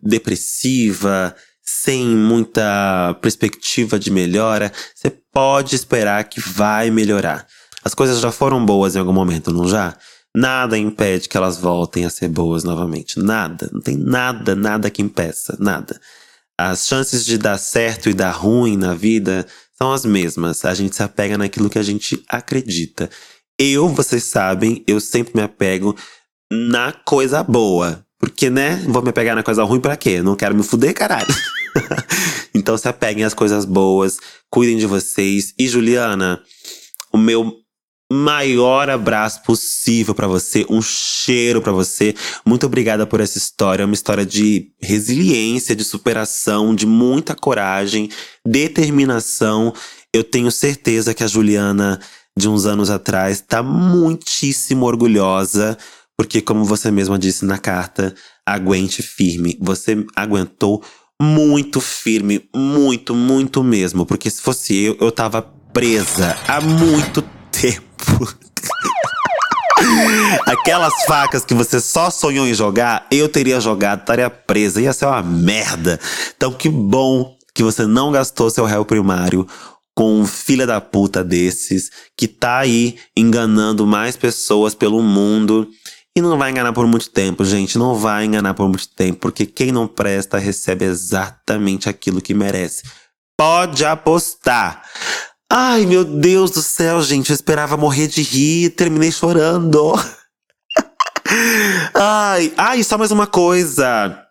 depressiva, 0.03 1.35
sem 1.63 2.07
muita 2.07 3.17
perspectiva 3.21 3.99
de 3.99 4.11
melhora, 4.11 4.73
você 4.95 5.11
pode 5.33 5.75
esperar 5.75 6.25
que 6.25 6.41
vai 6.41 6.91
melhorar. 6.91 7.47
As 7.85 7.95
coisas 7.95 8.21
já 8.21 8.31
foram 8.31 8.65
boas 8.65 8.97
em 8.97 8.99
algum 8.99 9.13
momento, 9.13 9.53
não 9.53 9.69
já? 9.69 9.97
Nada 10.37 10.77
impede 10.77 11.29
que 11.29 11.37
elas 11.37 11.57
voltem 11.59 12.05
a 12.05 12.11
ser 12.11 12.29
boas 12.29 12.63
novamente. 12.63 13.19
Nada. 13.19 13.71
Não 13.73 13.81
tem 13.81 13.97
nada, 13.97 14.55
nada 14.55 14.91
que 14.91 15.01
impeça. 15.01 15.57
Nada. 15.59 15.99
As 16.59 16.87
chances 16.87 17.25
de 17.25 17.39
dar 17.39 17.59
certo 17.59 18.11
e 18.11 18.15
dar 18.15 18.33
ruim 18.33 18.77
na 18.77 18.95
vida 18.95 19.47
são 19.77 19.93
as 19.93 20.05
mesmas. 20.05 20.65
A 20.65 20.75
gente 20.75 20.95
se 20.95 21.03
apega 21.03 21.39
naquilo 21.39 21.71
que 21.71 21.79
a 21.79 21.83
gente 21.83 22.23
acredita. 22.29 23.09
Eu, 23.59 23.89
vocês 23.89 24.25
sabem, 24.25 24.85
eu 24.87 25.01
sempre 25.01 25.33
me 25.35 25.43
apego 25.43 25.97
na 26.53 26.93
coisa 26.93 27.43
boa. 27.43 28.06
Porque, 28.19 28.49
né? 28.49 28.83
Vou 28.89 29.03
me 29.03 29.11
apegar 29.11 29.37
na 29.37 29.43
coisa 29.43 29.63
ruim 29.65 29.81
para 29.81 29.97
quê? 29.97 30.23
Não 30.23 30.37
quero 30.37 30.55
me 30.55 30.63
fuder, 30.63 30.95
caralho. 30.95 31.35
então 32.55 32.77
se 32.77 32.89
apeguem 32.89 33.25
às 33.25 33.35
coisas 33.35 33.65
boas, 33.65 34.19
cuidem 34.51 34.79
de 34.79 34.87
vocês. 34.87 35.53
E 35.59 35.69
Juliana, 35.69 36.41
o 37.13 37.19
meu 37.19 37.53
maior 38.11 38.89
abraço 38.89 39.43
possível 39.43 40.15
para 40.15 40.29
você, 40.29 40.65
um 40.71 40.81
cheiro 40.81 41.61
para 41.61 41.73
você. 41.73 42.15
Muito 42.45 42.67
obrigada 42.67 43.07
por 43.07 43.21
essa 43.21 43.37
história, 43.37 43.83
é 43.83 43.87
uma 43.87 43.95
história 43.95 44.25
de 44.25 44.71
resiliência, 44.81 45.75
de 45.75 45.85
superação, 45.85 46.75
de 46.75 46.87
muita 46.87 47.35
coragem, 47.35 48.09
determinação. 48.47 49.75
Eu 50.13 50.23
tenho 50.23 50.51
certeza 50.51 51.15
que 51.15 51.25
a 51.25 51.27
Juliana 51.27 52.01
de 52.39 52.49
uns 52.49 52.67
anos 52.67 52.91
atrás 52.91 53.39
está 53.39 53.63
muitíssimo 53.63 54.85
orgulhosa, 54.85 55.77
porque 56.17 56.41
como 56.41 56.65
você 56.65 56.91
mesma 56.91 57.19
disse 57.19 57.45
na 57.45 57.59
carta, 57.59 58.15
aguente 58.45 59.03
firme. 59.03 59.59
Você 59.61 60.05
aguentou 60.17 60.83
muito 61.21 61.81
firme, 61.81 62.49
muito, 62.55 63.15
muito 63.15 63.63
mesmo. 63.63 64.07
Porque 64.07 64.31
se 64.31 64.41
fosse 64.41 64.75
eu, 64.75 64.97
eu 65.01 65.13
tava 65.13 65.43
presa 65.73 66.37
há 66.49 66.61
muito 66.61 67.23
tempo. 67.53 68.35
Aquelas 70.47 71.05
facas 71.05 71.45
que 71.45 71.53
você 71.53 71.81
só 71.81 72.11
sonhou 72.11 72.47
em 72.47 72.55
jogar, 72.55 73.07
eu 73.11 73.29
teria 73.29 73.61
jogado, 73.61 74.01
estaria 74.01 74.31
presa, 74.31 74.81
ia 74.81 74.93
ser 74.93 75.07
uma 75.07 75.23
merda. 75.23 76.01
Então 76.35 76.53
que 76.53 76.69
bom 76.69 77.37
que 77.55 77.63
você 77.63 77.87
não 77.87 78.11
gastou 78.11 78.49
seu 78.51 78.65
réu 78.65 78.85
primário 78.85 79.47
com 79.95 80.21
um 80.21 80.27
filha 80.27 80.67
da 80.67 80.79
puta 80.79 81.25
desses 81.25 81.91
que 82.17 82.29
tá 82.29 82.59
aí 82.59 82.97
enganando 83.17 83.87
mais 83.87 84.15
pessoas 84.15 84.75
pelo 84.75 85.03
mundo 85.03 85.67
e 86.17 86.23
não 86.23 86.39
vai 86.39 86.51
enganar 86.51 86.73
por 86.73 86.87
muito 86.87 87.11
tempo, 87.11 87.45
gente. 87.45 87.77
Não 87.77 87.95
vai 87.95 88.25
enganar 88.25 88.55
por 88.55 88.67
muito 88.67 88.89
tempo, 88.89 89.21
porque 89.21 89.45
quem 89.45 89.71
não 89.71 89.87
presta 89.87 90.39
recebe 90.39 90.87
exatamente 90.87 91.91
aquilo 91.91 92.23
que 92.23 92.33
merece. 92.33 92.85
Pode 93.39 93.85
apostar. 93.85 94.83
Ai, 95.53 95.85
meu 95.85 96.05
Deus 96.05 96.51
do 96.51 96.63
céu, 96.63 97.03
gente. 97.03 97.29
Eu 97.29 97.35
esperava 97.35 97.77
morrer 97.77 98.09
de 98.09 98.23
rir 98.23 98.71
terminei 98.71 99.13
chorando. 99.13 99.93
ai, 101.95 102.51
ai, 102.57 102.83
só 102.83 102.97
mais 102.97 103.11
uma 103.11 103.27
coisa. 103.27 104.23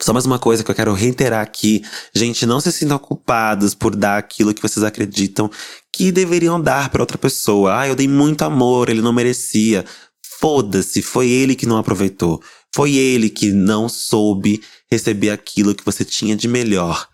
Só 0.00 0.12
mais 0.12 0.26
uma 0.26 0.38
coisa 0.38 0.62
que 0.62 0.70
eu 0.70 0.74
quero 0.74 0.94
reiterar 0.94 1.42
aqui. 1.42 1.84
Gente, 2.14 2.46
não 2.46 2.60
se 2.60 2.70
sintam 2.70 2.98
culpados 2.98 3.74
por 3.74 3.96
dar 3.96 4.18
aquilo 4.18 4.54
que 4.54 4.62
vocês 4.62 4.84
acreditam 4.84 5.50
que 5.92 6.12
deveriam 6.12 6.60
dar 6.60 6.90
para 6.90 7.02
outra 7.02 7.18
pessoa. 7.18 7.80
Ah, 7.80 7.88
eu 7.88 7.96
dei 7.96 8.06
muito 8.06 8.42
amor, 8.42 8.88
ele 8.88 9.02
não 9.02 9.12
merecia. 9.12 9.84
Foda-se, 10.44 11.00
foi 11.00 11.30
ele 11.30 11.54
que 11.54 11.64
não 11.64 11.78
aproveitou. 11.78 12.38
Foi 12.74 12.96
ele 12.96 13.30
que 13.30 13.50
não 13.50 13.88
soube 13.88 14.62
receber 14.92 15.30
aquilo 15.30 15.74
que 15.74 15.82
você 15.82 16.04
tinha 16.04 16.36
de 16.36 16.46
melhor. 16.46 17.08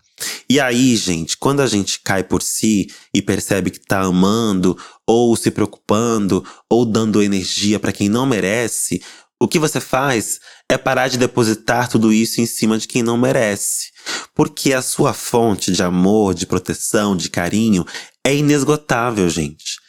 E 0.49 0.59
aí, 0.59 0.97
gente, 0.97 1.37
quando 1.37 1.61
a 1.61 1.65
gente 1.65 2.01
cai 2.01 2.25
por 2.25 2.43
si 2.43 2.89
e 3.15 3.21
percebe 3.21 3.71
que 3.71 3.79
tá 3.79 4.01
amando, 4.01 4.77
ou 5.07 5.33
se 5.37 5.49
preocupando, 5.49 6.45
ou 6.69 6.85
dando 6.85 7.23
energia 7.23 7.79
para 7.79 7.93
quem 7.93 8.09
não 8.09 8.25
merece, 8.25 9.01
o 9.41 9.47
que 9.47 9.57
você 9.57 9.79
faz 9.79 10.41
é 10.67 10.77
parar 10.77 11.07
de 11.07 11.17
depositar 11.17 11.87
tudo 11.87 12.11
isso 12.11 12.41
em 12.41 12.45
cima 12.45 12.77
de 12.77 12.85
quem 12.85 13.01
não 13.01 13.17
merece. 13.17 13.91
Porque 14.35 14.73
a 14.73 14.81
sua 14.81 15.13
fonte 15.13 15.71
de 15.71 15.81
amor, 15.81 16.33
de 16.33 16.45
proteção, 16.45 17.15
de 17.15 17.29
carinho 17.29 17.85
é 18.25 18.35
inesgotável, 18.35 19.29
gente 19.29 19.80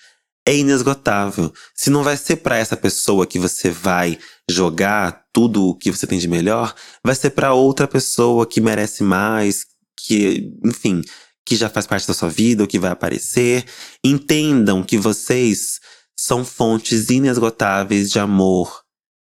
é 0.47 0.57
inesgotável. 0.57 1.53
Se 1.75 1.91
não 1.91 2.03
vai 2.03 2.17
ser 2.17 2.37
para 2.37 2.57
essa 2.57 2.77
pessoa 2.77 3.27
que 3.27 3.39
você 3.39 3.71
vai 3.71 4.19
jogar 4.51 5.25
tudo 5.33 5.69
o 5.69 5.75
que 5.75 5.91
você 5.91 6.07
tem 6.07 6.19
de 6.19 6.29
melhor, 6.29 6.75
vai 7.05 7.15
ser 7.15 7.31
para 7.31 7.55
outra 7.55 7.87
pessoa 7.87 8.47
que 8.47 8.61
merece 8.61 9.03
mais, 9.03 9.65
que, 10.07 10.53
enfim, 10.65 11.03
que 11.47 11.57
já 11.57 11.69
faz 11.69 11.87
parte 11.87 12.07
da 12.07 12.15
sua 12.15 12.29
vida, 12.29 12.63
ou 12.63 12.69
que 12.69 12.79
vai 12.79 12.91
aparecer. 12.91 13.65
Entendam 14.05 14.83
que 14.83 14.99
vocês 14.99 15.81
são 16.17 16.45
fontes 16.45 17.09
inesgotáveis 17.09 18.11
de 18.11 18.19
amor. 18.19 18.83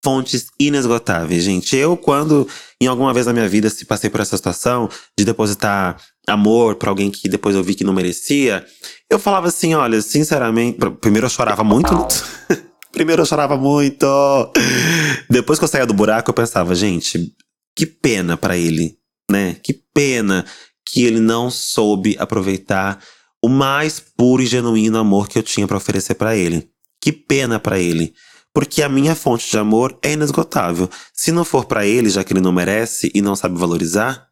Fontes 0.03 0.47
inesgotáveis, 0.59 1.43
gente. 1.43 1.75
Eu, 1.75 1.97
quando 1.97 2.47
em 2.79 2.87
alguma 2.87 3.13
vez 3.13 3.25
na 3.25 3.33
minha 3.33 3.47
vida 3.47 3.69
se 3.69 3.83
passei 3.85 4.09
por 4.09 4.21
essa 4.21 4.37
situação 4.37 4.89
de 5.17 5.25
depositar 5.25 5.99
amor 6.27 6.75
para 6.75 6.89
alguém 6.89 7.09
que 7.09 7.27
depois 7.27 7.55
eu 7.55 7.63
vi 7.63 7.73
que 7.73 7.83
não 7.83 7.93
merecia, 7.93 8.65
eu 9.09 9.19
falava 9.19 9.47
assim, 9.47 9.73
olha, 9.73 10.01
sinceramente, 10.01 10.77
primeiro 10.99 11.27
eu 11.27 11.29
chorava 11.29 11.63
muito. 11.63 11.89
primeiro 12.91 13.21
eu 13.21 13.25
chorava 13.25 13.55
muito. 13.55 14.05
Depois 15.29 15.57
que 15.57 15.65
eu 15.65 15.69
saía 15.69 15.85
do 15.85 15.93
buraco, 15.93 16.29
eu 16.29 16.33
pensava, 16.33 16.75
gente, 16.75 17.33
que 17.75 17.85
pena 17.85 18.35
para 18.35 18.57
ele, 18.57 18.97
né? 19.31 19.55
Que 19.63 19.73
pena 19.93 20.45
que 20.85 21.05
ele 21.05 21.19
não 21.19 21.49
soube 21.49 22.15
aproveitar 22.19 22.99
o 23.43 23.47
mais 23.47 23.99
puro 23.99 24.41
e 24.41 24.45
genuíno 24.45 24.97
amor 24.97 25.27
que 25.27 25.37
eu 25.37 25.43
tinha 25.43 25.67
para 25.67 25.77
oferecer 25.77 26.15
para 26.15 26.35
ele. 26.35 26.69
Que 27.01 27.11
pena 27.11 27.59
para 27.59 27.79
ele. 27.79 28.13
Porque 28.53 28.81
a 28.81 28.89
minha 28.89 29.15
fonte 29.15 29.49
de 29.49 29.57
amor 29.57 29.97
é 30.01 30.13
inesgotável. 30.13 30.89
Se 31.13 31.31
não 31.31 31.45
for 31.45 31.65
para 31.65 31.85
ele, 31.85 32.09
já 32.09 32.23
que 32.23 32.33
ele 32.33 32.41
não 32.41 32.51
merece 32.51 33.11
e 33.13 33.21
não 33.21 33.35
sabe 33.35 33.57
valorizar, 33.57 34.26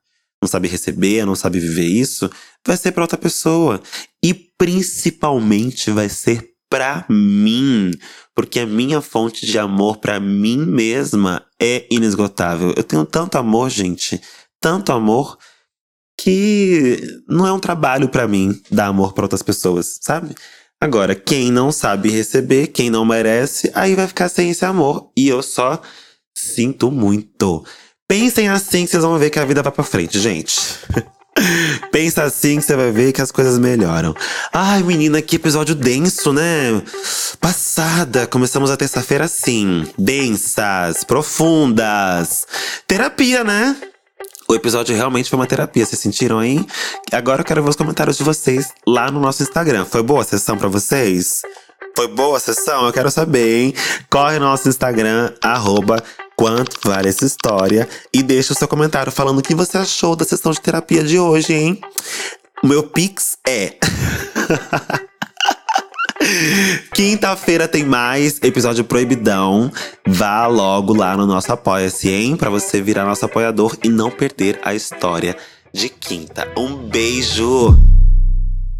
não 0.45 0.49
sabe 0.49 0.67
receber, 0.67 1.25
não 1.25 1.35
sabe 1.35 1.59
viver 1.59 1.87
isso, 1.87 2.29
vai 2.65 2.77
ser 2.77 2.91
para 2.91 3.03
outra 3.03 3.17
pessoa. 3.17 3.81
E 4.23 4.33
principalmente 4.33 5.91
vai 5.91 6.07
ser 6.07 6.51
para 6.69 7.05
mim, 7.09 7.91
porque 8.35 8.59
a 8.59 8.65
minha 8.65 9.01
fonte 9.01 9.45
de 9.45 9.57
amor 9.57 9.97
para 9.97 10.19
mim 10.19 10.57
mesma 10.57 11.43
é 11.59 11.85
inesgotável. 11.89 12.73
Eu 12.75 12.83
tenho 12.83 13.05
tanto 13.05 13.37
amor, 13.37 13.69
gente, 13.69 14.21
tanto 14.59 14.91
amor 14.91 15.37
que 16.17 17.01
não 17.27 17.45
é 17.45 17.51
um 17.51 17.59
trabalho 17.59 18.07
para 18.07 18.27
mim 18.27 18.61
dar 18.71 18.87
amor 18.87 19.13
para 19.13 19.25
outras 19.25 19.43
pessoas, 19.43 19.99
sabe? 20.01 20.33
Agora, 20.79 21.15
quem 21.15 21.51
não 21.51 21.71
sabe 21.71 22.09
receber, 22.09 22.67
quem 22.67 22.89
não 22.89 23.05
merece, 23.05 23.71
aí 23.73 23.95
vai 23.95 24.07
ficar 24.07 24.29
sem 24.29 24.51
esse 24.51 24.65
amor. 24.65 25.11
E 25.17 25.27
eu 25.27 25.41
só 25.41 25.81
sinto 26.35 26.91
muito. 26.91 27.65
Pensem 28.07 28.47
assim 28.49 28.85
que 28.85 28.91
vocês 28.91 29.03
vão 29.03 29.17
ver 29.17 29.31
que 29.31 29.39
a 29.39 29.45
vida 29.45 29.63
vai 29.63 29.71
pra 29.71 29.83
frente, 29.83 30.19
gente. 30.19 30.59
Pensa 31.91 32.23
assim 32.23 32.59
que 32.59 32.65
você 32.65 32.75
vai 32.75 32.91
ver 32.91 33.11
que 33.11 33.21
as 33.21 33.31
coisas 33.31 33.57
melhoram. 33.57 34.15
Ai, 34.53 34.83
menina, 34.83 35.21
que 35.21 35.35
episódio 35.35 35.73
denso, 35.73 36.31
né? 36.31 36.81
Passada, 37.41 38.27
começamos 38.27 38.69
a 38.69 38.77
terça-feira 38.77 39.25
assim. 39.25 39.87
Densas, 39.97 41.03
profundas. 41.03 42.45
Terapia, 42.87 43.43
né? 43.43 43.75
O 44.47 44.53
episódio 44.53 44.95
realmente 44.95 45.27
foi 45.27 45.39
uma 45.39 45.47
terapia, 45.47 45.83
vocês 45.83 45.99
sentiram 45.99 46.37
aí? 46.37 46.63
Agora 47.11 47.41
eu 47.41 47.45
quero 47.45 47.63
ver 47.63 47.69
os 47.69 47.75
comentários 47.75 48.17
de 48.17 48.23
vocês 48.23 48.71
lá 48.87 49.09
no 49.09 49.19
nosso 49.19 49.41
Instagram. 49.41 49.83
Foi 49.85 50.03
boa 50.03 50.21
a 50.21 50.25
sessão 50.25 50.55
para 50.55 50.69
vocês? 50.69 51.41
Foi 51.95 52.07
boa 52.07 52.37
a 52.37 52.39
sessão? 52.39 52.85
Eu 52.85 52.93
quero 52.93 53.09
saber, 53.09 53.63
hein? 53.63 53.73
Corre 54.09 54.37
no 54.37 54.45
nosso 54.45 54.69
Instagram, 54.69 55.33
arroba 55.41 56.03
quanto 56.35 56.79
vale 56.83 57.09
essa 57.09 57.25
história 57.25 57.87
e 58.13 58.21
deixa 58.21 58.53
o 58.53 58.55
seu 58.55 58.67
comentário 58.67 59.11
falando 59.11 59.39
o 59.39 59.43
que 59.43 59.55
você 59.55 59.77
achou 59.77 60.15
da 60.15 60.25
sessão 60.25 60.51
de 60.51 60.61
terapia 60.61 61.03
de 61.03 61.19
hoje, 61.19 61.53
hein? 61.53 61.81
O 62.63 62.67
meu 62.67 62.83
pix 62.83 63.37
é 63.47 63.77
Quinta-feira 66.93 67.67
tem 67.67 67.83
mais 67.83 68.39
episódio 68.41 68.83
proibidão. 68.83 69.71
Vá 70.07 70.47
logo 70.47 70.95
lá 70.95 71.15
no 71.15 71.25
nosso 71.25 71.51
Apoia-se, 71.51 72.09
hein? 72.09 72.35
Pra 72.35 72.49
você 72.49 72.81
virar 72.81 73.05
nosso 73.05 73.25
apoiador 73.25 73.77
e 73.83 73.89
não 73.89 74.09
perder 74.09 74.59
a 74.63 74.73
história 74.73 75.37
de 75.73 75.89
quinta. 75.89 76.47
Um 76.57 76.75
beijo! 76.75 77.77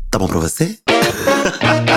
Tá 0.09 0.17
bom 0.17 0.27
pra 0.27 0.39
você? 0.39 0.77